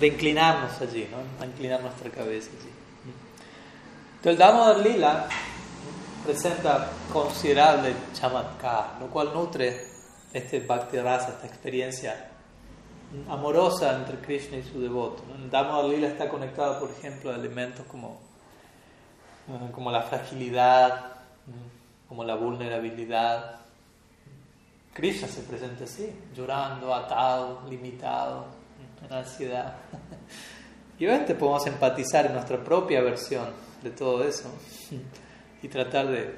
[0.00, 1.18] de inclinarnos allí, ¿no?
[1.42, 2.70] A inclinar nuestra cabeza allí.
[4.16, 5.28] Entonces, el Damodar Lila
[6.24, 9.86] presenta considerable chamatkar, lo cual nutre
[10.32, 12.30] este bhakti rasa, esta experiencia
[13.28, 15.22] amorosa entre Krishna y su devoto.
[15.28, 15.36] ¿no?
[15.36, 18.18] El Damodar Lila está conectado, por ejemplo, a elementos como,
[19.72, 21.17] como la fragilidad,
[22.08, 23.60] como la vulnerabilidad.
[24.94, 28.46] Krishna se presenta así, llorando, atado, limitado,
[29.04, 29.76] en ansiedad.
[31.00, 33.46] Y obviamente podemos empatizar en nuestra propia versión
[33.84, 34.50] de todo eso
[35.62, 36.34] y tratar de,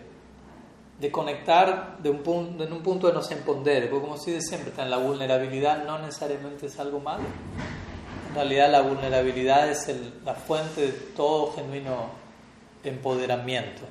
[1.01, 3.37] de conectar de en un punto de no se
[3.89, 7.25] porque como si de siempre, la vulnerabilidad no necesariamente es algo malo.
[8.29, 9.91] En realidad la vulnerabilidad es
[10.25, 12.11] la fuente de todo genuino
[12.85, 13.83] empoderamiento.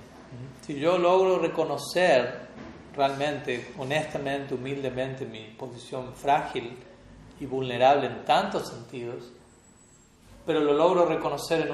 [0.70, 2.42] Si yo logro reconocer
[2.96, 6.78] realmente, honestamente, humildemente mi posición frágil
[7.40, 9.32] y vulnerable en tantos sentidos,
[10.46, 11.72] pero lo logro reconocer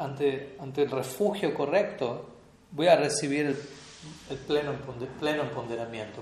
[0.00, 2.24] ante, ante el refugio correcto
[2.70, 3.54] voy a recibir
[4.30, 4.72] el, pleno,
[5.20, 5.44] pleno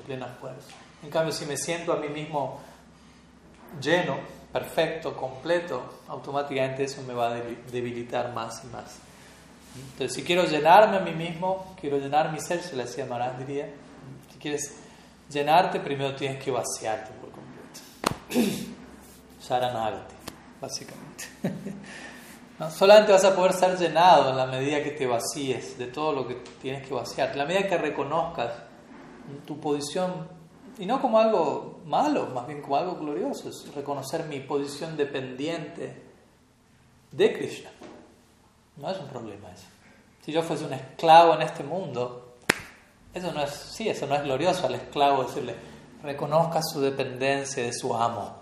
[0.05, 0.71] plena fuerza.
[1.05, 2.59] En cambio, si me siento a mí mismo
[3.81, 4.17] lleno,
[4.53, 7.35] perfecto, completo, automáticamente eso me va a
[7.71, 9.06] debilitar más y más.
[9.93, 13.39] Entonces, si quiero llenarme a mí mismo, quiero llenar mi ser, se le decía Maharaj,
[13.39, 13.69] diría,
[14.33, 14.75] si quieres
[15.31, 18.67] llenarte, primero tienes que vaciarte por completo.
[19.41, 20.15] Sharanagati,
[20.61, 21.25] básicamente.
[22.71, 26.27] Solamente vas a poder ser llenado en la medida que te vacíes de todo lo
[26.27, 28.53] que tienes que vaciar, en la medida que reconozcas
[29.47, 30.27] tu posición,
[30.79, 36.03] y no como algo malo, más bien como algo glorioso, es reconocer mi posición dependiente
[37.13, 37.71] de Krishna.
[38.77, 39.67] No es un problema eso.
[40.25, 42.35] Si yo fuese un esclavo en este mundo,
[43.15, 45.55] eso no es, sí, eso no es glorioso al esclavo decirle,
[46.03, 48.37] reconozca su dependencia de su amo.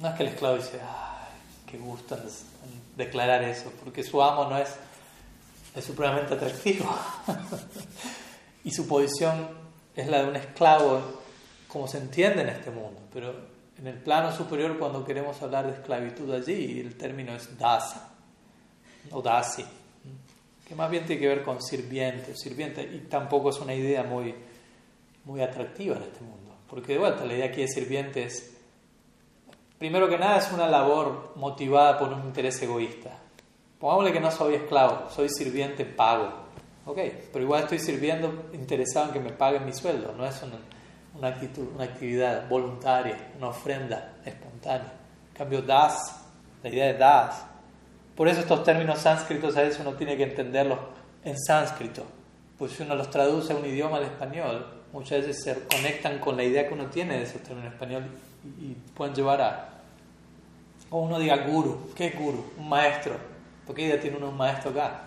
[0.00, 2.18] No es que el esclavo dice, ay, qué gusto
[2.96, 4.74] declarar eso, porque su amo no es,
[5.74, 6.92] es supremamente atractivo.
[8.64, 9.48] y su posición
[9.96, 11.00] es la de un esclavo,
[11.68, 13.00] como se entiende en este mundo.
[13.12, 13.32] Pero
[13.78, 18.13] en el plano superior, cuando queremos hablar de esclavitud allí, el término es dasa
[19.10, 19.64] o dasi,
[20.66, 24.34] que más bien tiene que ver con sirviente, sirviente, y tampoco es una idea muy,
[25.24, 26.54] muy atractiva en este mundo.
[26.68, 28.56] Porque de vuelta, la idea aquí de sirviente es
[29.78, 33.10] primero que nada es una labor motivada por un interés egoísta.
[33.78, 36.44] Pongámosle que no soy esclavo, soy sirviente pago.
[36.86, 36.98] Ok,
[37.32, 40.42] pero igual estoy sirviendo interesado en que me paguen mi sueldo, no es
[41.14, 44.92] una, actitud, una actividad voluntaria, una ofrenda espontánea.
[45.30, 46.24] En cambio, das,
[46.62, 47.46] la idea de das.
[48.16, 50.78] Por eso estos términos sánscritos a veces uno tiene que entenderlos
[51.24, 52.04] en sánscrito.
[52.58, 56.36] Pues si uno los traduce a un idioma al español, muchas veces se conectan con
[56.36, 58.04] la idea que uno tiene de esos términos en español
[58.60, 59.68] y pueden llevar a...
[60.90, 62.52] O uno diga guru, ¿qué es guru?
[62.56, 63.16] Un maestro.
[63.66, 65.02] ¿Por qué ya tiene uno un maestro acá?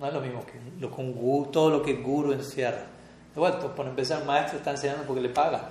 [0.00, 2.82] No es lo mismo que lo con guru, todo lo que guru encierra.
[3.32, 5.70] De vuelta, por empezar, el maestro está enseñando porque le paga.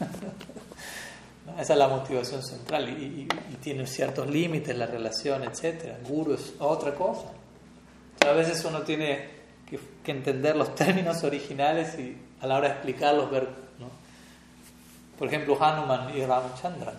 [1.58, 3.28] Esa es la motivación central y,
[3.60, 5.96] tiene ciertos límites la relación, etc.
[6.08, 7.28] Guru es otra cosa.
[8.26, 9.28] a veces uno tiene
[9.68, 13.68] que, que, entender los términos originales y a la hora de explicarlos ver
[15.18, 16.92] por ejemplo, Hanuman y Ramachandra.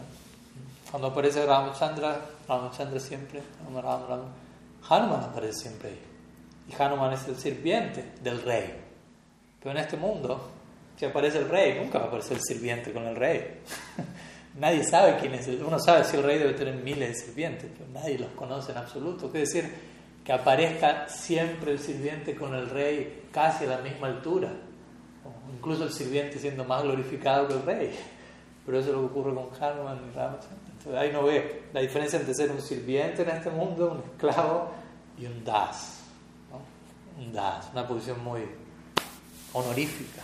[0.92, 3.42] Cuando aparece Ramachandra, Ramachandra siempre,
[4.90, 6.00] Hanuman aparece siempre ahí.
[6.68, 8.76] Y Hanuman es el sirviente del rey.
[9.60, 10.52] Pero en este mundo,
[10.98, 13.62] si aparece el rey, nunca va a aparecer el sirviente con el rey.
[14.60, 15.48] nadie sabe quién es.
[15.48, 18.78] Uno sabe si el rey debe tener miles de sirvientes, pero nadie los conoce en
[18.78, 19.28] absoluto.
[19.28, 19.70] Es decir,
[20.24, 24.52] que aparezca siempre el sirviente con el rey casi a la misma altura
[25.60, 28.00] incluso el sirviente siendo más glorificado que el rey.
[28.66, 30.58] Pero eso es lo que ocurre con Hanuman y Ramachandra.
[30.78, 34.72] Entonces ahí no ve la diferencia entre ser un sirviente en este mundo, un esclavo,
[35.18, 36.00] y un das.
[37.20, 38.42] Un das, una posición muy
[39.54, 40.22] honorífica.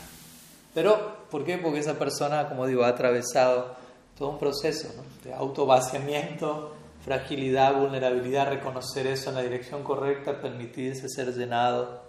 [0.73, 1.57] Pero, ¿por qué?
[1.57, 3.75] Porque esa persona, como digo, ha atravesado
[4.17, 4.89] todo un proceso
[5.23, 12.01] de autovaciamiento, fragilidad, vulnerabilidad, reconocer eso en la dirección correcta, permitirse ser llenado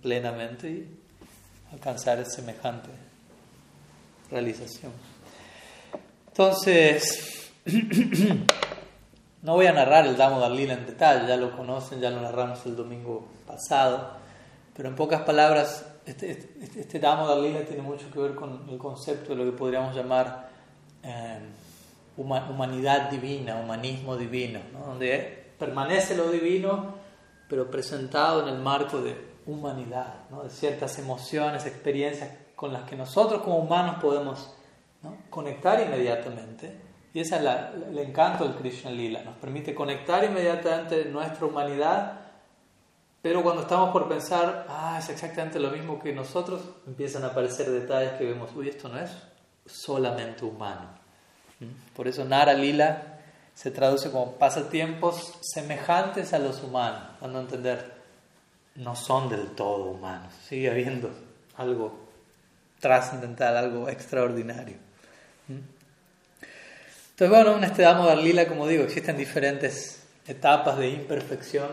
[0.00, 0.98] plenamente y
[1.72, 2.90] alcanzar semejante
[4.30, 4.92] realización.
[6.28, 7.50] Entonces,
[9.42, 12.64] no voy a narrar el Damo Lila en detalle, ya lo conocen, ya lo narramos
[12.66, 14.16] el domingo pasado,
[14.74, 18.78] pero en pocas palabras, este, este, este Damo Lila tiene mucho que ver con el
[18.78, 20.51] concepto de lo que podríamos llamar
[21.02, 21.38] eh,
[22.16, 26.94] humanidad divina, humanismo divino, donde permanece lo divino,
[27.48, 33.42] pero presentado en el marco de humanidad, de ciertas emociones, experiencias con las que nosotros
[33.42, 34.54] como humanos podemos
[35.30, 36.80] conectar inmediatamente.
[37.14, 42.20] Y ese es el encanto del Krishna Lila, nos permite conectar inmediatamente nuestra humanidad,
[43.20, 47.70] pero cuando estamos por pensar, ah, es exactamente lo mismo que nosotros, empiezan a aparecer
[47.70, 49.10] detalles que vemos, uy, esto no es
[49.66, 50.88] solamente humano.
[51.60, 51.94] ¿Mm?
[51.94, 53.18] Por eso Nara Lila
[53.54, 58.02] se traduce como pasatiempos semejantes a los humanos, dando a entender
[58.76, 60.32] no son del todo humanos.
[60.48, 61.10] Sigue habiendo
[61.56, 61.98] algo
[62.80, 64.76] trascendental, algo extraordinario.
[65.48, 65.58] ¿Mm?
[67.10, 71.68] Entonces, bueno, en este Damo Lila, como digo, existen diferentes etapas de imperfección.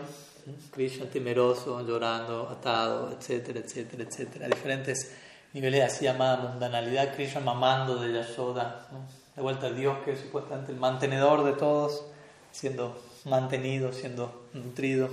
[0.46, 0.70] ¿Mm?
[0.72, 4.48] Krishna temeroso, llorando, atado, etcétera, etcétera, etcétera.
[4.48, 5.10] Diferentes
[5.52, 7.14] niveles de así llamada mundanalidad.
[7.14, 8.86] Krishna mamando de Yashoda.
[9.34, 12.04] De vuelta a Dios, que es supuestamente el mantenedor de todos,
[12.52, 15.08] siendo mantenido, siendo nutrido.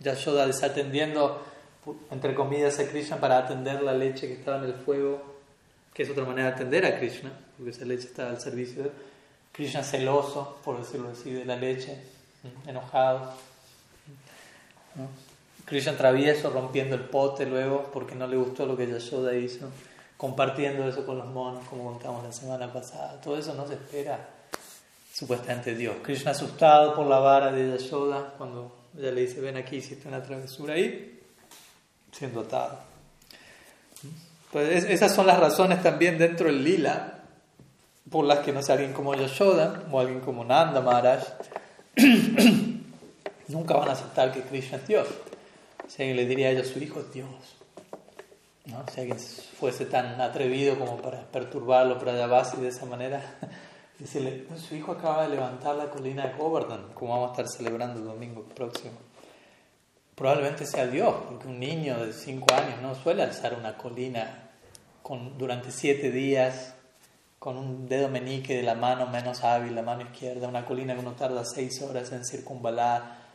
[0.00, 1.42] Yashoda desatendiendo,
[2.10, 5.22] entre comillas, a Krishna para atender la leche que estaba en el fuego,
[5.92, 8.90] que es otra manera de atender a Krishna, porque esa leche está al servicio de
[9.52, 11.98] Krishna celoso, por decirlo así, de la leche,
[12.66, 13.32] enojado.
[15.66, 19.68] Krishna travieso rompiendo el pote luego porque no le gustó lo que Yashoda hizo,
[20.16, 23.20] compartiendo eso con los monos como contamos la semana pasada.
[23.20, 24.28] Todo eso no se espera
[25.12, 25.96] supuestamente Dios.
[26.02, 30.22] Krishna asustado por la vara de Yashoda cuando ella le dice ven aquí hiciste una
[30.22, 31.20] travesura ahí,
[32.12, 32.78] siendo atado.
[34.52, 37.24] Pues esas son las razones también dentro del lila
[38.08, 41.24] por las que no sea alguien como Yashoda o alguien como Nanda Maharaj
[43.48, 45.08] nunca van a aceptar que Krishna es Dios.
[45.88, 47.56] Si alguien le diría a ellos, su hijo Dios.
[48.66, 48.84] ¿no?
[48.92, 52.12] Si alguien fuese tan atrevido como para perturbarlo para
[52.56, 53.22] y de esa manera,
[53.98, 58.00] decirle, su hijo acaba de levantar la colina de Govardhan, como vamos a estar celebrando
[58.00, 58.94] el domingo próximo.
[60.14, 64.50] Probablemente sea Dios, porque un niño de 5 años no suele alzar una colina
[65.02, 66.74] con, durante 7 días
[67.38, 71.00] con un dedo meñique de la mano menos hábil, la mano izquierda, una colina que
[71.00, 73.25] uno tarda 6 horas en circunvalar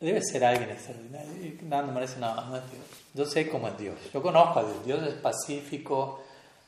[0.00, 1.32] Debe ser alguien extraordinario.
[1.44, 2.84] Y nada, me parece, no, no es Dios.
[3.12, 3.96] Yo sé cómo es Dios.
[4.12, 4.84] Yo conozco a Dios.
[4.86, 6.22] Dios es pacífico,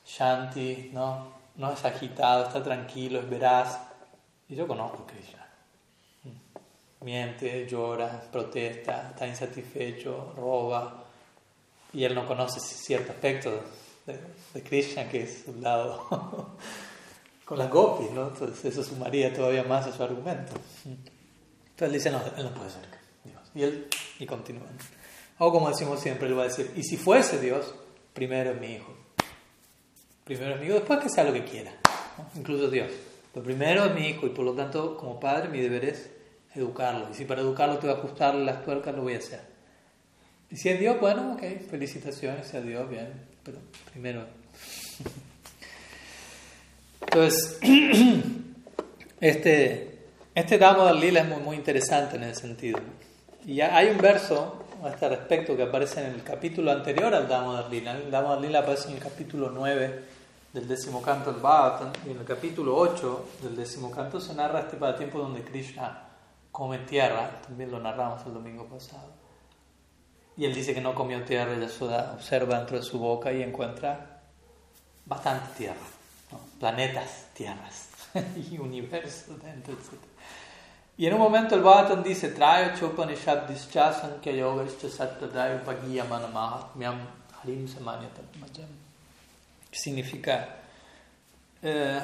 [0.07, 1.43] shanti, ¿no?
[1.57, 3.79] no es agitado, está tranquilo, es veraz.
[4.49, 5.47] Y yo conozco a Krishna.
[7.01, 11.05] Miente, llora, protesta, está insatisfecho, roba.
[11.93, 13.63] Y él no conoce cierto aspecto
[14.07, 16.07] de, Krishna, que es un lado
[17.45, 18.29] con las gopis, ¿no?
[18.29, 20.53] Entonces eso sumaría todavía más a su argumento.
[20.85, 23.02] Entonces dice, no, él no puede ser
[23.55, 23.87] y él,
[24.19, 24.67] y continúa.
[25.39, 27.75] O como decimos siempre, él va a decir, y si fuese Dios,
[28.13, 28.95] primero es mi hijo.
[30.25, 31.73] Primero es mi hijo, después que sea lo que quiera,
[32.37, 32.91] incluso Dios.
[33.35, 36.11] Lo primero es mi hijo y por lo tanto, como padre, mi deber es
[36.55, 37.09] educarlo.
[37.11, 39.41] Y si para educarlo tengo que ajustarle las tuercas, lo voy a hacer.
[40.51, 43.11] Y si es Dios, bueno, ok, felicitaciones, sea Dios, bien,
[43.43, 43.59] pero
[43.91, 44.27] primero.
[47.01, 47.59] Entonces,
[49.21, 49.99] este,
[50.35, 52.79] este Damo del Lila es muy, muy interesante en ese sentido.
[53.45, 57.69] Y hay un verso a este respecto que aparece en el capítulo anterior al Damodar
[57.71, 57.93] Lila.
[57.93, 60.05] El Damodar Lila aparece en el capítulo 9
[60.53, 64.61] del décimo canto del Bhagavatam y en el capítulo 8 del décimo canto se narra
[64.61, 66.05] este tiempo donde Krishna
[66.53, 69.11] come tierra, también lo narramos el domingo pasado.
[70.37, 74.21] Y él dice que no comió tierra, Yashoda observa dentro de su boca y encuentra
[75.05, 75.81] bastante tierra,
[76.61, 77.89] planetas, tierras
[78.51, 80.12] y universos dentro, etc.
[80.97, 85.63] Y en un momento el Bhattan dice, trae chopanishad sankhya yogaschya sattadaya
[86.09, 86.99] manamahatmyam
[87.43, 88.69] harim samanyatamayam.
[89.71, 90.49] Que significa,
[91.63, 92.01] eh,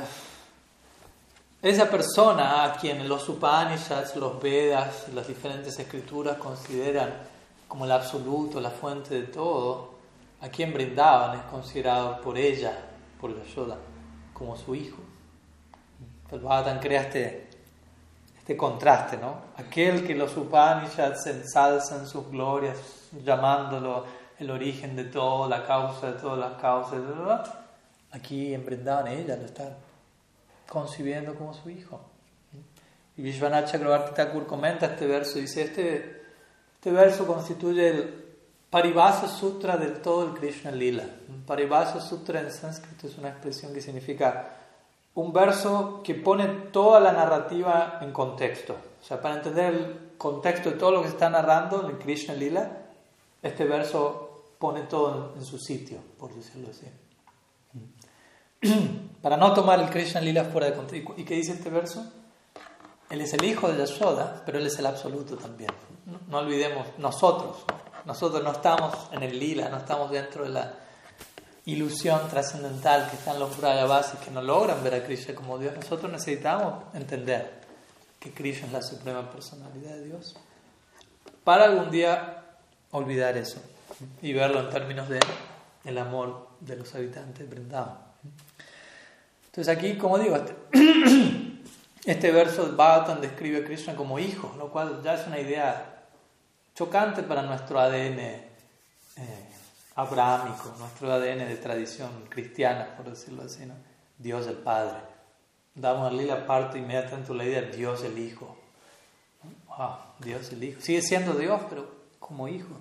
[1.61, 7.13] esa persona a quien los Upanishads, los Vedas, las diferentes escrituras consideran
[7.67, 9.99] como el absoluto, la fuente de todo,
[10.41, 12.73] a quien brindaban es considerado por ella,
[13.21, 13.77] por Yashoda,
[14.33, 15.03] como su hijo.
[16.31, 17.48] El Bhattan crea este
[18.49, 19.43] este contraste, ¿no?
[19.59, 22.79] Aquel que los Upanishads ensalzan sus glorias,
[23.23, 24.07] llamándolo
[24.39, 26.99] el origen de todo, la causa de todas las causas,
[28.11, 29.77] aquí en Brindavan ella lo está
[30.67, 32.01] concibiendo como su hijo.
[33.19, 36.23] Y Vishwanath Chakrabarti Thakur comenta este verso, dice, este,
[36.77, 38.25] este verso constituye el
[38.71, 41.05] Paribhasa Sutra del todo el Krishna Lila.
[41.47, 44.49] Paribhasa Sutra en sánscrito es una expresión que significa
[45.19, 48.77] un verso que pone toda la narrativa en contexto.
[49.01, 52.35] O sea, para entender el contexto de todo lo que se está narrando en Krishna
[52.35, 52.87] Lila,
[53.43, 56.87] este verso pone todo en, su sitio, por decirlo así.
[59.23, 61.15] para no tomar el Krishna Lila fuera de contexto.
[61.17, 62.13] ¿Y qué dice este verso?
[63.11, 65.73] Él es el hijo de Yashoda, pero él es el absoluto también.
[66.29, 67.65] No, olvidemos, nosotros,
[68.05, 70.75] nosotros no estamos en el lila, no estamos dentro de la
[71.69, 76.11] ilusión trascendental que están los Brayavasis que no logran ver a Krishna como Dios, nosotros
[76.11, 77.61] necesitamos entender
[78.19, 80.35] que Krishna es la suprema personalidad de Dios
[81.45, 82.43] para algún día
[82.91, 83.61] olvidar eso
[84.23, 85.21] y verlo en términos de
[85.85, 87.99] el amor de los habitantes de Vrindavan.
[89.47, 90.55] Entonces aquí, como digo, este,
[92.07, 96.05] este verso de Bhagavatam describe a Krishna como hijo, lo cual ya es una idea
[96.75, 98.48] chocante para nuestro ADN
[99.99, 103.75] abrahámico, nuestro ADN de tradición cristiana, por decirlo así, ¿no?
[104.17, 104.99] Dios el Padre.
[105.75, 108.57] Damos la parte inmediatamente la idea de Dios el Hijo.
[110.21, 110.81] Dios el Hijo.
[110.81, 111.91] Sigue siendo Dios, pero
[112.21, 112.75] como Hijo.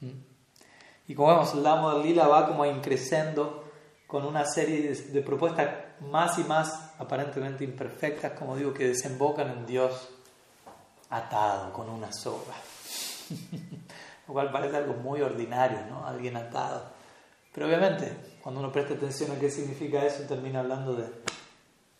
[0.00, 0.08] ¿Mm?
[1.06, 3.70] Y como vemos, el Damo de Lila va como increciendo
[4.08, 5.68] con una serie de, de, propuestas
[6.00, 10.08] más y más aparentemente imperfectas, como digo, que desembocan en Dios
[11.08, 12.54] atado con una soga.
[14.26, 16.06] lo cual parece algo muy ordinario, ¿no?
[16.06, 16.84] Alguien atado.
[17.52, 21.06] Pero obviamente, cuando uno presta atención a qué significa eso, termina hablando de,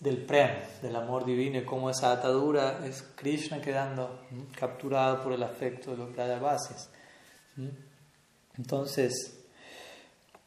[0.01, 0.51] del prem,
[0.83, 4.21] del amor divino y cómo esa atadura es Krishna quedando
[4.59, 6.91] capturado por el afecto de los bases
[8.59, 9.41] Entonces,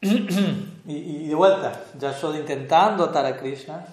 [0.00, 3.84] y, de vuelta, ya yo intentando atar a Krishna,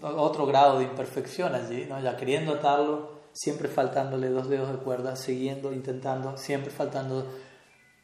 [0.00, 2.00] otro grado de imperfección allí, ¿no?
[2.00, 7.26] ya queriendo atarlo, siempre faltándole dos dedos de cuerda, siguiendo, intentando, siempre faltando,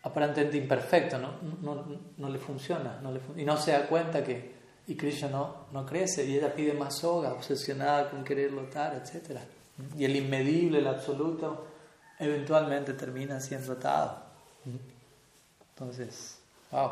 [0.03, 1.35] aparentemente imperfecto, ¿no?
[1.61, 1.85] No,
[2.16, 4.57] no, le funciona, no le y no se da cuenta que
[4.87, 9.39] y Krishna no, no crece y ella pide más soga, obsesionada con quererlo atar, etc.
[9.97, 11.66] Y el inmedible, el absoluto,
[12.18, 14.22] eventualmente termina siendo atado.
[15.74, 16.39] Entonces,
[16.70, 16.91] wow.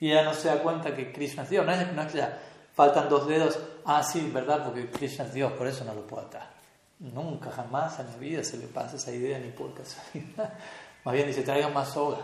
[0.00, 2.18] y ella no se da cuenta que Krishna es Dios, no es, no es que
[2.18, 2.38] ya
[2.74, 4.64] faltan dos dedos, ah, sí, ¿verdad?
[4.64, 6.59] Porque Krishna es Dios, por eso no lo puedo atar.
[7.00, 10.52] Nunca, jamás en la vida se le pasa esa idea ni por casualidad.
[11.04, 12.18] Más bien dice, traigan más soga.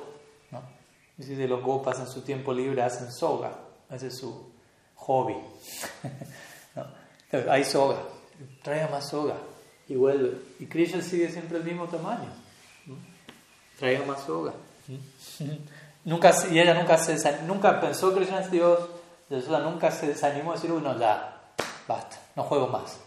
[0.51, 0.63] ¿no?
[1.17, 3.57] Dice, los gopas en su tiempo libre hacen soga.
[3.91, 4.53] Ese es su
[4.97, 5.35] hobby.
[6.77, 6.85] ¿no?
[7.51, 8.03] hay soga.
[8.63, 9.37] Traigan más soga.
[9.89, 10.39] Y vuelve.
[10.59, 12.29] Y Krishna sigue siempre el mismo tamaño.
[13.79, 14.53] Traigan más soga.
[16.05, 18.79] nunca, y ella nunca, se, nunca pensó que Krishna es Dios.
[19.31, 21.55] nunca se desanimó a decir, uy, no, ya,
[21.89, 23.01] basta, no juego más.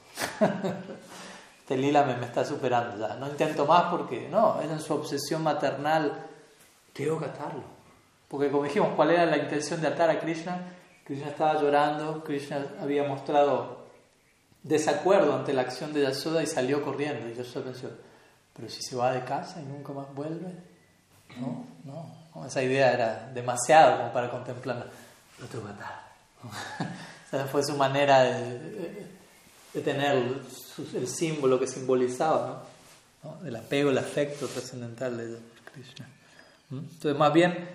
[1.70, 5.44] Este lila me, está superando ya, no intento más porque, no, es en su obsesión
[5.44, 6.26] maternal,
[6.94, 7.62] tengo que atarlo.
[8.28, 10.60] Porque como dijimos, ¿cuál era la intención de atar a Krishna?
[11.06, 13.86] Krishna estaba llorando, Krishna había mostrado
[14.64, 17.30] desacuerdo ante la acción de Yashoda y salió corriendo.
[17.30, 17.92] Y Yashoda pensó,
[18.56, 20.52] pero si se va de casa y nunca más vuelve,
[21.40, 24.88] no, no, esa idea era demasiado como para contemplarla.
[25.38, 26.10] Lo tengo que atar.
[27.32, 29.19] Esa fue su manera de,
[29.74, 30.42] de tener
[30.94, 32.64] el símbolo que simbolizaba,
[33.24, 33.46] ¿no?
[33.46, 35.38] el apego, el afecto trascendental de
[35.72, 36.08] Krishna.
[36.70, 36.78] ¿Mm?
[36.78, 37.70] Entonces, más bien,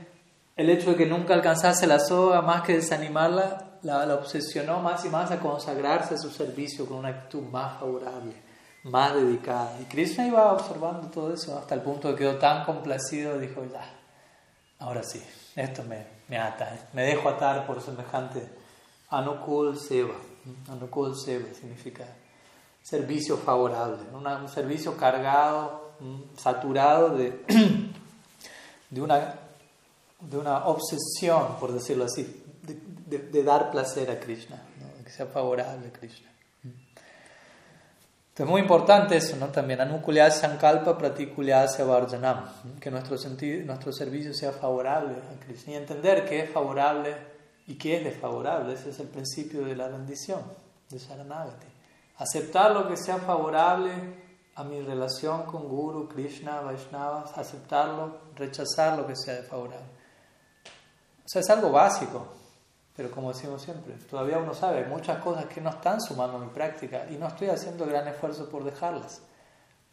[0.56, 5.04] el hecho de que nunca alcanzase la soga, más que desanimarla, la, la, obsesionó más
[5.04, 8.32] y más a consagrarse a su servicio con una actitud más favorable,
[8.84, 9.78] más dedicada.
[9.80, 13.84] Y Krishna iba observando todo eso hasta el punto que quedó tan complacido, dijo, ya,
[14.78, 15.22] ahora sí,
[15.54, 18.48] esto me, me ata, me dejo atar por semejante
[19.10, 20.14] Anukul Seva.
[20.44, 20.72] ¿Mm?
[20.72, 22.04] Anukul Seva significa
[22.82, 25.94] servicio favorable, un servicio cargado,
[26.36, 27.40] saturado de,
[28.90, 29.34] de, una,
[30.20, 34.62] de una obsesión, por decirlo así, de, dar placer a Krishna,
[35.02, 36.30] que sea favorable a Krishna.
[38.34, 39.46] Entonces, muy importante eso, ¿no?
[39.48, 45.76] También, anukulyas sankalpa praticulyas varjanam, que nuestro, sentido, nuestro servicio sea favorable a Krishna y
[45.76, 47.14] entender qué es favorable
[47.66, 48.74] y qué es desfavorable.
[48.74, 50.42] Ese es el principio de la rendición,
[50.90, 51.74] de Saranagati
[52.18, 53.92] aceptar lo que sea favorable
[54.54, 59.88] a mi relación con Guru, Krishna, Vaishnavas, aceptarlo, rechazar lo que sea desfavorable.
[61.24, 62.28] O sea, es algo básico,
[62.94, 66.40] pero como decimos siempre, todavía uno sabe, hay muchas cosas que no están sumando a
[66.40, 69.22] mi práctica y no estoy haciendo gran esfuerzo por dejarlas.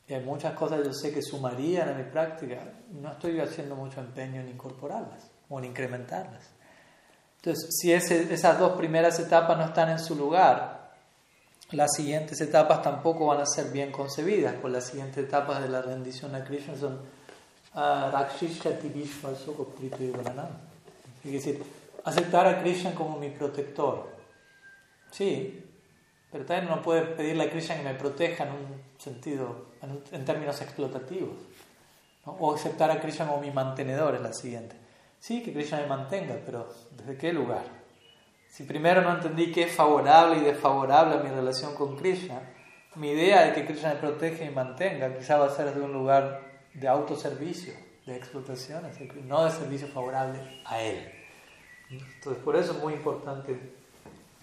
[0.07, 2.57] Y hay muchas cosas que yo sé que sumarían a mi práctica
[2.91, 6.49] no estoy haciendo mucho empeño en incorporarlas o en incrementarlas.
[7.43, 10.91] Entonces, si esas dos primeras etapas no están en su lugar,
[11.71, 15.81] las siguientes etapas tampoco van a ser bien concebidas, pues las siguientes etapas de la
[15.81, 16.99] rendición a Krishna son
[17.73, 18.27] ah,
[21.23, 21.63] Es decir,
[22.03, 24.09] aceptar a Krishna como mi protector.
[25.09, 25.65] Sí,
[26.31, 29.65] pero también no puede pedirle a Krishna que me proteja en un sentido,
[30.11, 31.37] en, términos explotativos.
[32.25, 34.80] O aceptar a Krishna como mi mantenedor es la siguiente.
[35.21, 36.67] Sí, que Krishna me mantenga, pero
[36.97, 37.63] ¿desde qué lugar?
[38.49, 42.41] Si primero no entendí qué es favorable y desfavorable a mi relación con Krishna,
[42.95, 45.93] mi idea de que Krishna me protege y mantenga quizá va a ser desde un
[45.93, 46.41] lugar
[46.73, 47.71] de autoservicio,
[48.07, 48.81] de explotación,
[49.27, 51.11] no de servicio favorable a Él.
[51.91, 53.75] Entonces, por eso es muy importante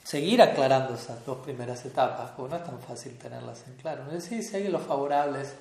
[0.05, 4.05] seguir aclarando esas dos primeras etapas, porque no es tan fácil tenerlas en claro.
[4.05, 5.57] No decir, hay los favorables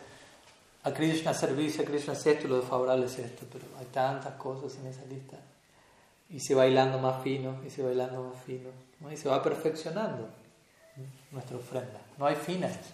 [0.83, 4.77] a Krishna servicio, a Krishna es esto lo desfavorable es esto, pero hay tantas cosas
[4.79, 5.37] en esa lista
[6.29, 8.69] y se va bailando más fino, y se va bailando más fino,
[9.11, 10.27] y se va perfeccionando
[11.31, 12.01] nuestra ofrenda.
[12.17, 12.93] No hay fin a eso,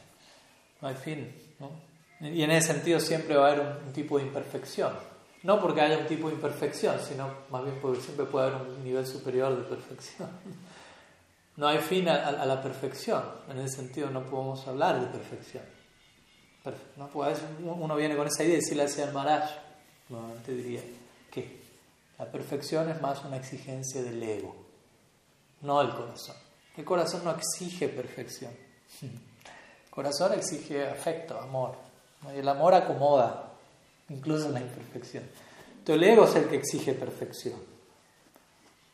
[0.81, 1.33] no hay fin.
[2.19, 4.93] Y en ese sentido siempre va a haber un, tipo de imperfección.
[5.43, 8.83] No porque haya un tipo de imperfección, sino más bien porque siempre puede haber un
[8.83, 10.29] nivel superior de perfección.
[11.55, 13.23] No hay fin a, la perfección.
[13.49, 15.63] En ese sentido no podemos hablar de perfección.
[16.97, 17.09] ¿No?
[17.09, 19.49] Porque uno viene con esa idea y decirle hacia el Maharaj,
[20.45, 20.81] te diría,
[21.31, 21.61] que
[22.17, 24.55] la perfección es más una exigencia del ego,
[25.61, 26.35] no del corazón.
[26.77, 28.51] El corazón no exige perfección.
[29.01, 31.75] El corazón exige afecto, amor.
[32.33, 33.51] Y el amor acomoda,
[34.09, 35.23] incluso en la imperfección.
[35.79, 37.59] Entonces el ego es el que exige perfección.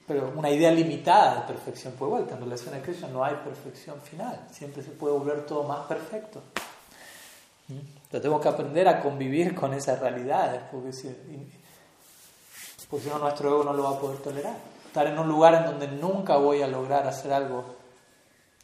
[0.07, 1.93] Pero una idea limitada de perfección.
[1.97, 4.47] Pues vuelta, en relación a Krishna no hay perfección final.
[4.51, 6.41] Siempre se puede volver todo más perfecto.
[8.09, 11.15] Pero tengo que aprender a convivir con esas realidades, porque si,
[12.89, 14.57] porque si no nuestro ego no lo va a poder tolerar.
[14.88, 17.63] Estar en un lugar en donde nunca voy a lograr hacer algo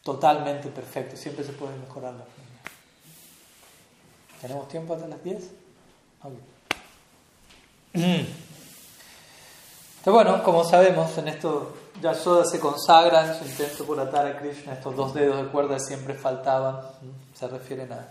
[0.02, 2.26] totalmente perfecto, siempre se puede mejorar la
[4.42, 5.44] ¿Tenemos tiempo hasta las 10?
[7.94, 8.28] Entonces,
[10.06, 14.74] bueno, como sabemos, en esto Yashoda se consagra en su intento por atar a Krishna,
[14.74, 16.82] estos dos dedos de cuerda siempre faltaban,
[17.34, 18.10] se refieren a,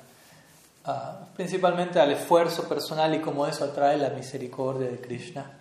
[1.35, 5.61] principalmente al esfuerzo personal y cómo eso atrae la misericordia de Krishna.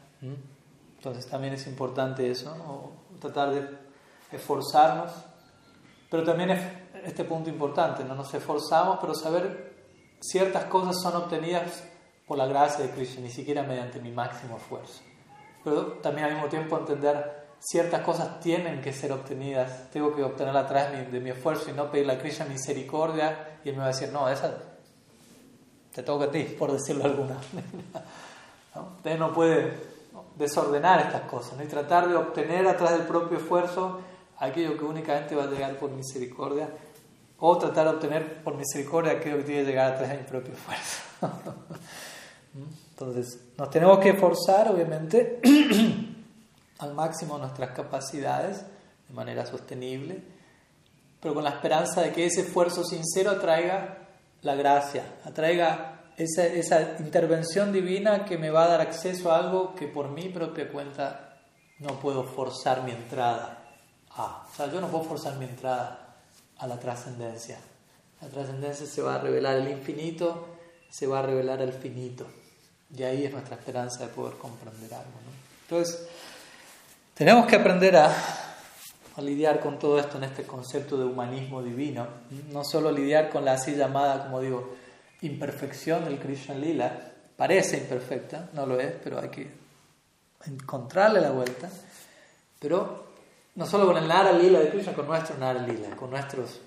[0.98, 3.68] Entonces también es importante eso, tratar de
[4.32, 5.12] esforzarnos,
[6.10, 6.62] pero también es
[7.06, 9.74] este punto importante, no nos esforzamos, pero saber
[10.22, 11.84] ciertas cosas son obtenidas
[12.26, 15.02] por la gracia de Krishna, ni siquiera mediante mi máximo esfuerzo.
[15.64, 20.66] Pero también al mismo tiempo entender ciertas cosas tienen que ser obtenidas, tengo que obtenerlas
[20.66, 23.86] a través de mi, esfuerzo y no pedirle a Krishna misericordia y él me va
[23.86, 24.73] a decir, no, esa
[25.94, 28.06] te toca a ti, por decirlo de alguna manera.
[28.98, 29.74] Usted no puede
[30.36, 31.64] desordenar estas cosas ¿no?
[31.64, 34.02] y tratar de obtener a través del propio esfuerzo
[34.40, 36.70] aquello que únicamente va a llegar por misericordia
[37.40, 40.30] o tratar de obtener por misericordia aquello que tiene que llegar a través de mi
[40.30, 41.02] propio esfuerzo.
[42.92, 45.42] Entonces, nos tenemos que esforzar, obviamente,
[46.80, 48.64] al máximo nuestras capacidades
[49.08, 50.24] de manera sostenible,
[51.20, 54.03] pero con la esperanza de que ese esfuerzo sincero atraiga
[54.44, 59.74] la gracia, atraiga esa, esa intervención divina que me va a dar acceso a algo
[59.76, 61.40] que por mi propia cuenta
[61.80, 63.64] no puedo forzar mi entrada
[64.12, 64.46] a.
[64.52, 66.16] O sea, yo no puedo forzar mi entrada
[66.58, 67.58] a la trascendencia.
[68.22, 70.48] La trascendencia se va a revelar el infinito,
[70.90, 72.26] se va a revelar el finito.
[72.96, 75.12] Y ahí es nuestra esperanza de poder comprender algo.
[75.64, 76.08] Entonces,
[77.16, 78.16] tenemos que aprender a,
[79.16, 82.08] a, lidiar con todo esto en este concepto de humanismo divino.
[82.52, 84.76] No solo lidiar con la así llamada, como digo,
[85.22, 87.12] imperfección del Krishna Lila.
[87.36, 89.52] Parece imperfecta, no lo es, pero hay que
[90.46, 91.70] encontrarle la vuelta.
[92.60, 93.08] Pero
[93.56, 96.62] no solo con el Nara Lila de Krishna, con nuestro Nara Lila, con nuestros,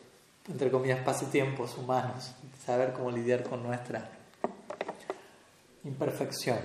[0.49, 2.32] entre comillas, pasatiempos humanos.
[2.64, 4.11] Saber cómo lidiar con nuestra
[5.84, 6.59] imperfección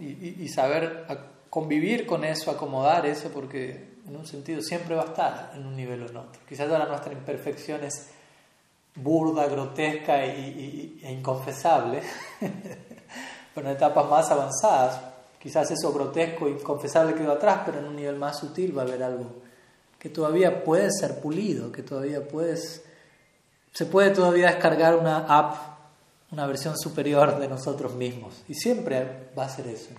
[0.00, 1.04] y, saber
[1.50, 5.76] convivir con eso, acomodar eso, porque en un sentido siempre va a estar en un
[5.76, 6.40] nivel o en otro.
[6.48, 8.08] Quizás ahora nuestra imperfección es
[8.94, 12.02] burda, grotesca e inconfesable,
[13.54, 15.00] pero en etapas más avanzadas,
[15.38, 18.86] quizás eso grotesco e inconfesable quedó atrás, pero en un nivel más sutil va a
[18.86, 19.48] haber algo
[19.98, 22.82] que todavía puede ser pulido, que todavía puedes,
[23.72, 25.78] se puede todavía descargar una app
[26.30, 28.42] una versión superior de nosotros mismos.
[28.48, 29.90] Y siempre va a ser eso.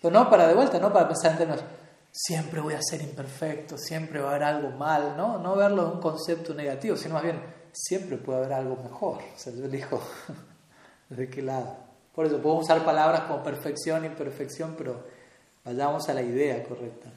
[0.00, 1.64] Pero no para de vuelta, no para pensar en términos,
[2.12, 5.38] siempre voy a ser imperfecto, siempre va a haber algo mal, ¿no?
[5.38, 7.40] No verlo en un concepto negativo, sino más bien,
[7.72, 9.18] siempre puede haber algo mejor.
[9.18, 10.00] O sea, yo elijo
[11.08, 11.76] de qué lado.
[12.14, 15.04] Por eso podemos usar palabras como perfección, imperfección, pero
[15.64, 17.08] vayamos a la idea correcta.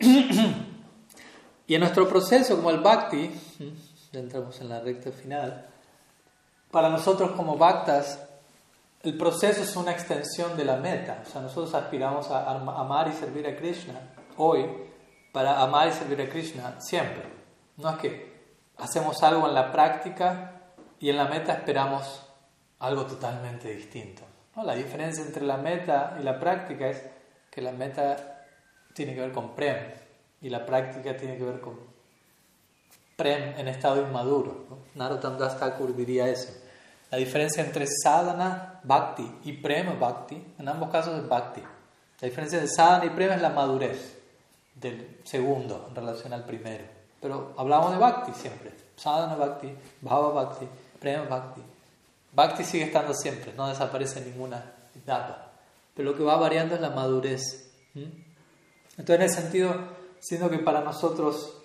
[1.66, 3.30] y en nuestro proceso, como el bhakti,
[4.12, 5.66] ya entramos en la recta final,
[6.70, 8.18] para nosotros como bhaktas,
[9.02, 11.22] el proceso es una extensión de la meta.
[11.24, 14.66] O sea, nosotros aspiramos a amar y servir a Krishna hoy
[15.32, 17.24] para amar y servir a Krishna siempre.
[17.76, 18.34] No es que
[18.78, 20.52] hacemos algo en la práctica
[21.00, 22.22] y en la meta esperamos
[22.78, 24.22] algo totalmente distinto.
[24.56, 27.02] La diferencia entre la meta y la práctica es
[27.50, 28.46] que la meta
[28.92, 29.76] tiene que ver con prem
[30.40, 31.80] y la práctica tiene que ver con
[33.16, 34.66] prem en estado inmaduro.
[34.70, 34.78] ¿no?
[34.94, 36.52] Narottam Das Thakur diría eso.
[37.10, 41.62] La diferencia entre sadhana, bhakti y prema, bhakti, en ambos casos es bhakti.
[42.20, 44.13] La diferencia de sadhana y prema es la madurez
[44.84, 46.84] del segundo en relación al primero.
[47.20, 48.72] Pero hablamos de bhakti siempre.
[48.96, 50.68] Sadhana bhakti, bhava bhakti,
[51.00, 51.62] prema bhakti.
[52.32, 55.52] Bhakti sigue estando siempre, no desaparece en ninguna etapa.
[55.94, 57.72] Pero lo que va variando es la madurez.
[57.94, 59.74] Entonces, en ese sentido,
[60.18, 61.56] siendo que para nosotros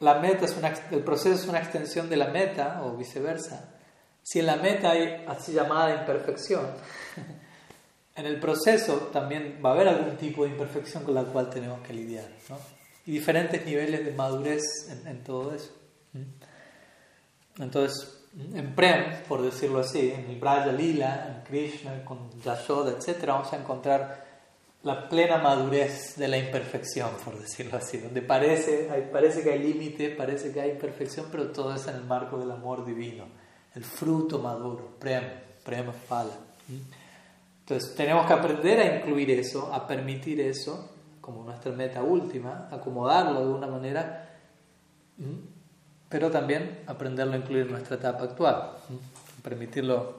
[0.00, 3.74] la meta es una, el proceso es una extensión de la meta o viceversa,
[4.22, 6.66] si en la meta hay así llamada imperfección,
[8.18, 11.80] en el proceso también va a haber algún tipo de imperfección con la cual tenemos
[11.80, 12.28] que lidiar.
[12.48, 12.58] ¿no?
[13.06, 14.62] Y diferentes niveles de madurez
[15.06, 15.72] en, todo eso.
[17.58, 18.20] Entonces,
[18.54, 23.52] en Prem, por decirlo así, en el Braja Lila, en Krishna, con Yashoda, etc., vamos
[23.52, 24.26] a encontrar
[24.82, 30.14] la plena madurez de la imperfección, por decirlo así, donde parece, parece que hay límites,
[30.16, 33.26] parece que hay imperfección, pero todo es en el marco del amor divino
[33.78, 35.28] el fruto maduro, prema,
[35.64, 36.36] prema fala.
[37.68, 40.88] Entonces tenemos que aprender a incluir eso, a permitir eso
[41.20, 44.26] como nuestra meta última, acomodarlo de una manera,
[46.08, 48.70] pero también aprenderlo a incluir en nuestra etapa actual,
[49.42, 50.16] permitirlo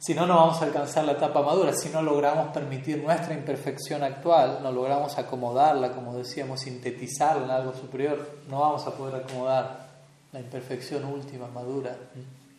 [0.00, 1.72] Si no, no vamos a alcanzar la etapa madura.
[1.72, 7.72] Si no logramos permitir nuestra imperfección actual, no logramos acomodarla, como decíamos, sintetizarla en algo
[7.72, 8.18] superior,
[8.50, 9.88] no vamos a poder acomodar
[10.30, 11.96] la imperfección última, madura,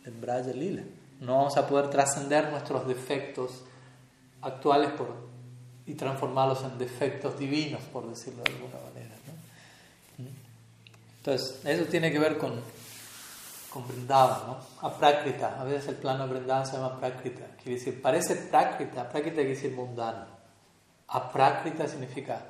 [0.04, 0.82] en Braya Lila.
[1.20, 3.62] No vamos a poder trascender nuestros defectos
[4.42, 5.28] actuales por,
[5.86, 9.14] y transformarlos en defectos divinos, por decirlo de alguna manera.
[11.18, 12.60] Entonces, eso tiene que ver con
[13.72, 14.58] con Vrindavan, ¿no?
[14.82, 15.58] Aprákrita.
[15.58, 17.46] A veces el plano de Vrindavan se llama Prakrita.
[17.56, 19.08] Quiere decir, parece Prakrita.
[19.08, 20.26] Prakrita quiere decir mundano.
[21.08, 22.42] Aprákrita significa,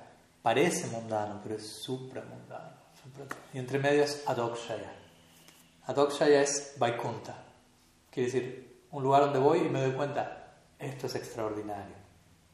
[0.42, 2.72] parece mundano, pero es supramundano.
[3.52, 4.92] Y entre medio es Adokshaya.
[5.86, 7.36] Adokshaya es Vaikunta.
[8.10, 10.41] Quiere decir, un lugar donde voy y me doy cuenta,
[10.82, 11.94] esto es extraordinario.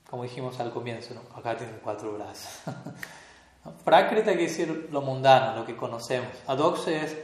[0.08, 1.22] Como dijimos al comienzo, ¿no?
[1.36, 2.62] acá tienen cuatro brazos.
[3.84, 6.30] Prakrita quiere decir lo mundano, lo que conocemos.
[6.46, 7.16] Adokshaya es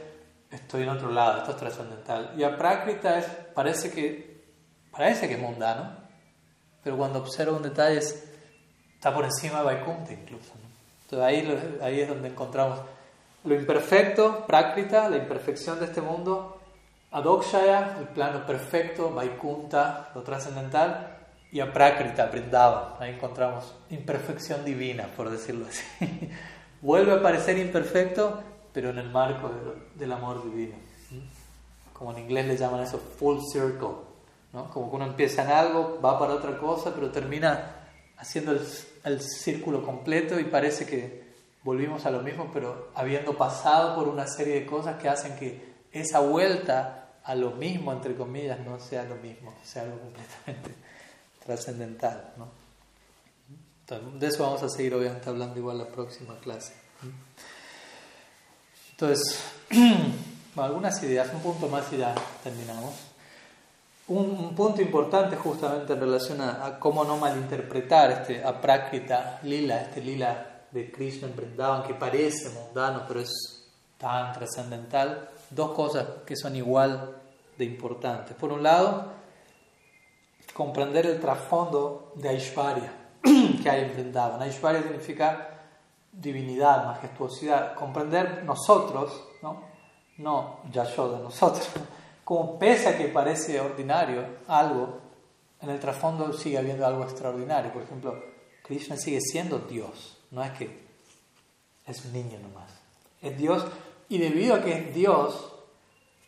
[0.51, 2.33] estoy en otro lado, esto es trascendental.
[2.37, 4.43] Y aprákrita es, parece que,
[4.91, 5.91] parece que es mundano,
[6.83, 10.53] pero cuando observo un detalle está por encima de Vaikunta incluso.
[11.03, 12.79] Entonces ahí, ahí es donde encontramos
[13.43, 16.54] lo imperfecto, prákrita, la imperfección de este mundo,
[17.15, 21.15] adokshaya, el plano perfecto, Vaikunta, lo trascendental,
[21.49, 22.97] y aprákrita, brindaba.
[22.99, 25.85] Ahí encontramos imperfección divina, por decirlo así.
[26.81, 28.41] Vuelve a parecer imperfecto,
[28.73, 29.49] pero en el marco
[29.95, 30.75] del amor divino.
[31.93, 33.95] Como en inglés le llaman eso full circle,
[34.51, 34.69] ¿no?
[34.69, 37.87] como que uno empieza en algo, va para otra cosa, pero termina
[38.17, 38.59] haciendo el,
[39.05, 41.23] el círculo completo y parece que
[41.63, 45.73] volvimos a lo mismo, pero habiendo pasado por una serie de cosas que hacen que
[45.93, 50.75] esa vuelta a lo mismo, entre comillas, no sea lo mismo, sea algo completamente
[51.45, 52.33] trascendental.
[52.37, 52.47] ¿no?
[53.81, 56.73] Entonces, de eso vamos a seguir obviamente hablando igual la próxima clase.
[58.91, 59.39] Entonces,
[60.55, 62.93] algunas ideas, un punto más y ya terminamos.
[64.07, 70.67] Un, punto importante justamente en relación a, cómo no malinterpretar este aprákrita lila, este lila
[70.71, 73.63] de Krishna en Vrindavan que parece mundano pero es
[73.97, 75.29] tan trascendental.
[75.49, 77.21] Dos cosas que son igual
[77.57, 78.35] de importantes.
[78.35, 79.13] Por un lado,
[80.53, 82.93] comprender el trasfondo de Aishwarya
[83.61, 84.41] que hay en Vrindavan.
[84.41, 85.55] Aishwarya significa
[86.11, 89.63] divinidad, majestuosidad, comprender nosotros, ¿no?
[90.17, 91.67] No de nosotros,
[92.23, 95.01] como pese a que parece ordinario algo,
[95.61, 97.73] en el trasfondo sigue habiendo algo extraordinario.
[97.73, 98.23] Por ejemplo,
[98.63, 100.85] Krishna sigue siendo Dios, no es que
[101.85, 102.71] es un niño nomás.
[103.21, 103.65] Es Dios
[104.09, 105.53] y debido a que es Dios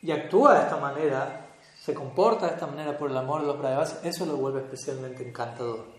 [0.02, 1.48] y actúa de esta manera,
[1.80, 5.28] se comporta de esta manera por el amor de los Brahmas, eso lo vuelve especialmente
[5.28, 5.98] encantador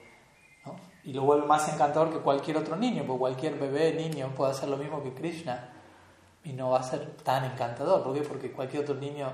[1.05, 4.69] y lo vuelve más encantador que cualquier otro niño, porque cualquier bebé, niño puede hacer
[4.69, 5.71] lo mismo que Krishna
[6.45, 8.03] y no va a ser tan encantador.
[8.03, 8.21] ¿Por qué?
[8.21, 9.33] Porque cualquier otro niño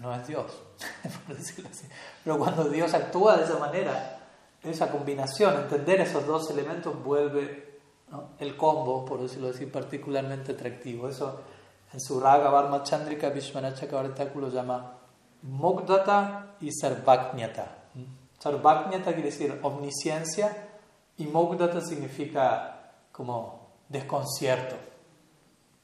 [0.00, 0.62] no es Dios.
[2.24, 4.18] Pero cuando Dios actúa de esa manera,
[4.62, 7.80] esa combinación, entender esos dos elementos vuelve
[8.38, 11.08] el combo, por decirlo así, particularmente atractivo.
[11.08, 11.40] Eso
[11.92, 13.82] en su Raga Varma Chandrika Vishwanath
[14.34, 14.94] lo llama
[15.42, 17.76] Mogdata y Sarvaknyata.
[18.38, 20.68] Sarvaknyata quiere decir omnisciencia
[21.16, 24.76] y Mogdata significa como desconcierto.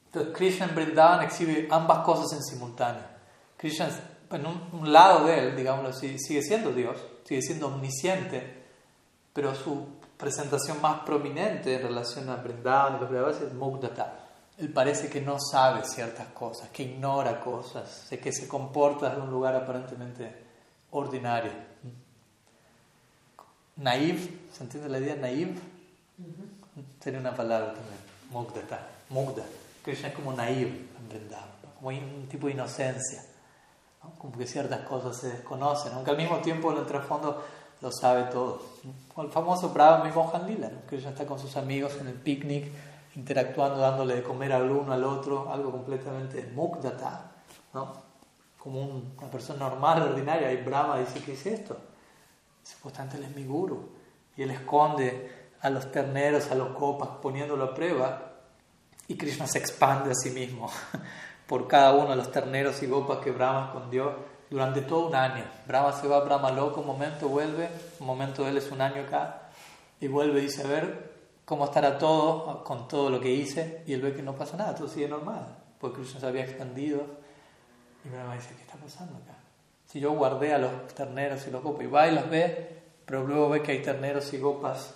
[0.06, 3.02] Entonces Krishna en Vrindavan exhibe ambas cosas en simultáneo.
[3.56, 3.88] Krishna
[4.30, 8.64] en un, lado de él, digámoslo así, sigue siendo Dios, sigue siendo omnisciente,
[9.32, 9.86] pero su
[10.16, 14.25] presentación más prominente en relación a Vrindavan y los Brahmas es Mogdata.
[14.58, 19.30] Él parece que no sabe ciertas cosas, que ignora cosas, que se comporta en un
[19.30, 20.32] lugar aparentemente
[20.90, 21.52] ordinario.
[23.76, 25.16] Naive, ¿se entiende la idea?
[25.16, 25.54] Naive.
[27.00, 27.98] Sería una palabra también.
[28.30, 28.88] Mugdata.
[29.10, 29.44] Mugda.
[29.82, 30.86] Krishna es como naive
[31.78, 33.22] como un tipo de inocencia.
[34.18, 37.44] Como que ciertas cosas se desconocen, aunque al mismo tiempo en el trasfondo
[37.80, 38.62] lo sabe todo.
[39.18, 40.80] El famoso Brahma Mohan Lila, ¿no?
[40.86, 42.70] Krishna está con sus amigos en el picnic,
[43.16, 47.32] interactuando, dándole de comer al uno al otro, algo completamente mugdata,
[47.72, 48.06] ¿no?
[48.58, 51.76] como una persona normal, ordinaria, y Brahma dice, ¿qué es esto?
[52.64, 53.90] Supuestamente él es mi guru.
[54.36, 58.32] Y él esconde a los terneros, a los copas, poniéndolo a prueba.
[59.06, 60.68] Y Krishna se expande a sí mismo
[61.46, 64.16] por cada uno de los terneros y gopas que Brahma escondió
[64.50, 65.44] durante todo un año.
[65.68, 69.42] Brahma se va Brahma loco, un momento vuelve, un momento él es un año acá,
[70.00, 71.15] y vuelve y dice, a ver
[71.46, 74.74] cómo estará todo con todo lo que hice, y él ve que no pasa nada,
[74.74, 75.46] todo sigue normal,
[75.80, 77.06] porque Krishna se había expandido.
[78.04, 79.38] Y Brahma dice, ¿qué está pasando acá?
[79.86, 83.24] Si yo guardé a los terneros y los gopas y va y los ve, pero
[83.24, 84.94] luego ve que hay terneros y gopas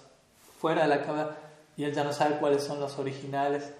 [0.58, 1.36] fuera de la cabeza
[1.76, 3.72] y él ya no sabe cuáles son los originales.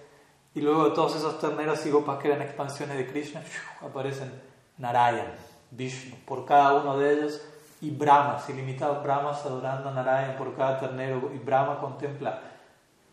[0.55, 3.43] Y luego todos esos terneros y gopas que eran expansiones de Krishna,
[3.81, 4.31] aparecen
[4.77, 5.33] Narayan,
[5.71, 6.15] Vishnu.
[6.25, 7.41] Por cada uno de ellos
[7.81, 12.50] y Brahmas, ilimitados Brahmas adorando a Narayan por cada ternero y Brahma contempla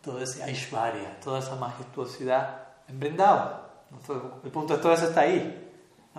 [0.02, 3.68] todo ese Aishwarya, toda esa majestuosidad en Vrindavan.
[4.44, 5.64] El punto es todo eso está ahí.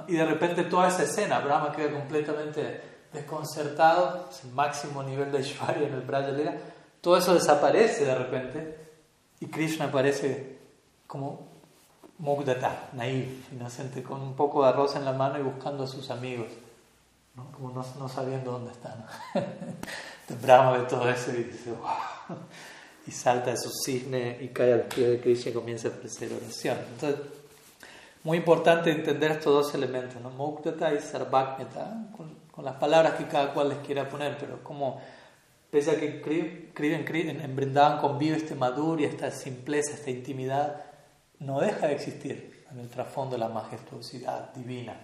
[0.08, 5.40] Y de repente toda esa escena, Brahma queda completamente desconcertado, es el máximo nivel de
[5.40, 6.32] Aishwarya en el Braja
[7.02, 8.78] todo eso desaparece de repente
[9.40, 10.60] y Krishna aparece
[11.08, 11.48] como
[12.18, 16.12] Mugdata, naif, inocente, con un poco de arroz en la mano y buscando a sus
[16.12, 16.48] amigos,
[17.36, 17.50] ¿no?
[17.54, 19.06] como no, sabiendo dónde están.
[20.42, 22.38] Brahma ve todo eso y dice, wow,
[23.10, 26.32] y salta de su cisne y cae al pie de Krishna y comienza a ofrecer
[26.32, 26.78] oración.
[26.94, 27.20] Entonces,
[28.24, 30.30] muy importante entender estos dos elementos, ¿no?
[30.30, 35.02] Mugdata y Sarvajnata, con, con, las palabras que cada cual les quiera poner, pero como,
[35.72, 36.22] pese a que
[36.76, 40.86] en, en Brindavan convive este madura, esta simpleza, esta intimidad,
[41.40, 44.96] no deja de existir en el trasfondo de la majestuosidad divina.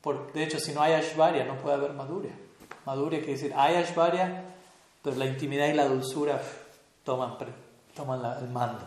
[0.00, 2.32] Por, de hecho, si no hay Ashvarya, no puede haber Madhurya.
[2.86, 4.44] Madhurya quiere decir, hay Ashvarya,
[5.02, 6.40] pero la intimidad y la dulzura
[7.04, 7.36] toman,
[7.94, 8.80] toman el mando.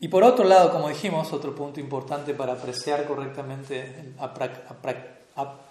[0.00, 4.32] Y por otro lado, como dijimos, otro punto importante para apreciar correctamente a,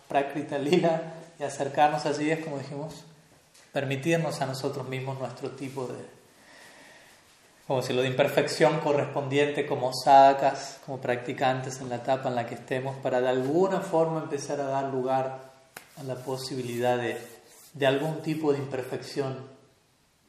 [0.08, 2.94] Prakrita Lila y acercarnos allí es, como dijimos,
[3.72, 6.06] permitirnos a nosotros mismos nuestro tipo de,
[7.68, 12.48] como si lo de imperfección correspondiente como sadhakas, como practicantes en la etapa en la
[12.48, 15.40] que estemos, para de alguna forma empezar a dar lugar
[15.98, 17.20] a la posibilidad de,
[17.74, 19.59] de algún tipo de imperfección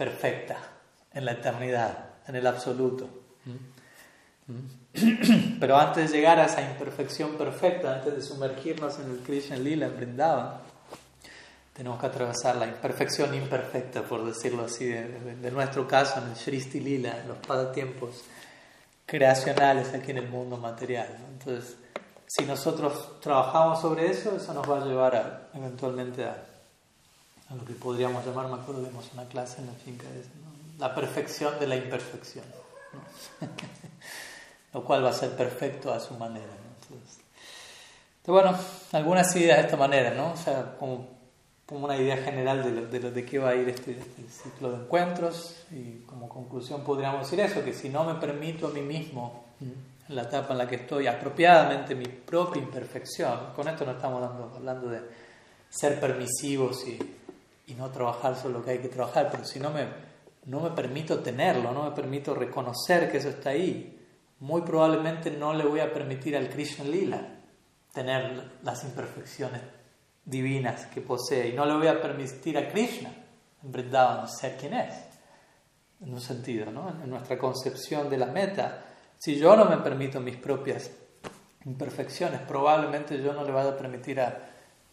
[0.00, 0.56] perfecta
[1.12, 3.06] en la eternidad, en el absoluto.
[5.60, 9.88] Pero antes de llegar a esa imperfección perfecta, antes de sumergirnos en el Krishna Lila,
[9.88, 10.54] Vrindavan,
[11.74, 16.80] tenemos que atravesar la imperfección imperfecta, por decirlo así, de, nuestro caso en el Shristi
[16.80, 18.24] Lila, en los pasatiempos
[19.04, 21.14] creacionales aquí en el mundo material.
[21.30, 21.76] Entonces,
[22.26, 26.42] si nosotros trabajamos sobre eso, eso nos va a llevar a, eventualmente a,
[27.50, 30.06] a lo que podríamos llamar, me acuerdo, vimos una clase en la finca,
[30.78, 32.44] la perfección de la imperfección.
[34.72, 36.52] lo cual va a ser perfecto a su manera.
[36.82, 37.18] Entonces,
[38.26, 38.56] bueno,
[38.92, 40.32] algunas ideas de esta manera, ¿no?
[40.32, 41.08] O sea, como,
[41.66, 44.70] como una idea general de, lo, de, de qué va a ir este, este, ciclo
[44.70, 48.82] de encuentros y como conclusión podríamos decir eso, que si no me permito a mí
[48.82, 53.92] mismo, en la etapa en la que estoy, apropiadamente mi propia imperfección, con esto no
[53.92, 54.22] estamos
[54.56, 55.00] hablando de
[55.68, 56.98] ser permisivos y,
[57.70, 59.86] y no trabajar sobre lo que hay que trabajar, pero si no me,
[60.46, 63.98] no me permito tenerlo, no me permito reconocer que eso está ahí,
[64.40, 67.36] muy probablemente no le voy a permitir al Krishna Lila
[67.92, 69.60] tener las imperfecciones
[70.24, 73.12] divinas que posee y no le voy a permitir a Krishna
[73.62, 74.94] en Vrindavan ser quien es,
[76.00, 76.88] en un sentido, ¿no?
[76.88, 78.84] en nuestra concepción de la meta.
[79.18, 80.90] Si yo no me permito mis propias
[81.66, 84.49] imperfecciones, probablemente yo no le voy a permitir a,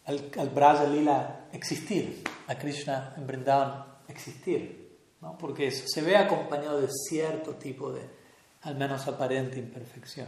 [0.08, 5.36] al, al Braja Lila existir, a Krishna en Vrindavan existir, ¿no?
[5.36, 8.00] porque eso se ve acompañado de cierto tipo de
[8.62, 10.26] al menos aparente imperfección.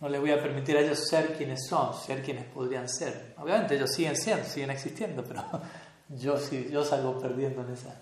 [0.00, 3.34] No les voy a permitir a ellos ser quienes son, ser quienes podrían ser.
[3.38, 5.44] Obviamente ellos siguen siendo, siguen existiendo, pero
[6.08, 8.00] yo, sí, yo salgo perdiendo en esa,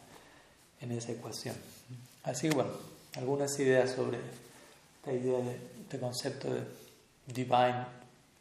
[0.80, 1.56] en esa ecuación.
[2.22, 2.70] Así que bueno,
[3.16, 4.18] algunas ideas sobre
[4.96, 6.62] esta idea de este concepto de
[7.26, 7.84] divine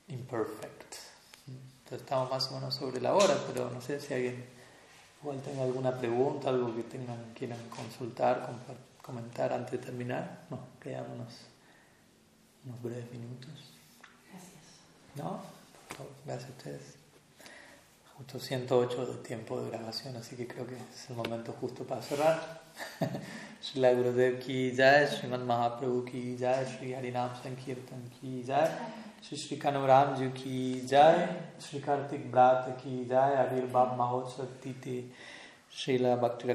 [0.07, 0.79] imperfect.
[1.90, 4.46] Entonces estamos más o menos sobre la hora, pero no sé si alguien
[5.24, 8.48] igual tenga alguna pregunta, algo que tengan, quieran consultar,
[9.01, 10.46] comentar antes de terminar?
[10.51, 11.34] No, quedan unos,
[12.63, 13.74] unos breves minutos.
[14.30, 15.16] Gracias.
[15.16, 15.39] ¿No?
[16.28, 16.96] Gracias a ustedes.
[18.18, 22.04] Justo 108 de tiempo de grabación, así que creo que es el momento justo para
[22.04, 22.62] cerrar.
[23.63, 28.70] Srila Gurudev ki jai, Sriman Mahaprabhu ki jai, Sri Harinam Sankirtan ki jai,
[29.21, 31.28] Sri Sri Kanuram ji ki jai,
[31.58, 35.12] Sri Kartik Brat ki jai, Avirbhav Mahotsav Titi
[35.70, 36.47] Srila Bhakti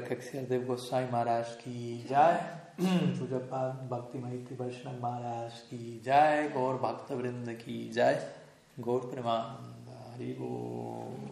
[0.49, 2.39] Dev Goswami Maharaj ki jai,
[2.79, 8.17] Pujapad Bhakti Mahiti Vaishnav Maharaj ki jai, Gaur Bhakta Vrinda ki jai,
[8.81, 11.25] Gaur Premananda Haribo.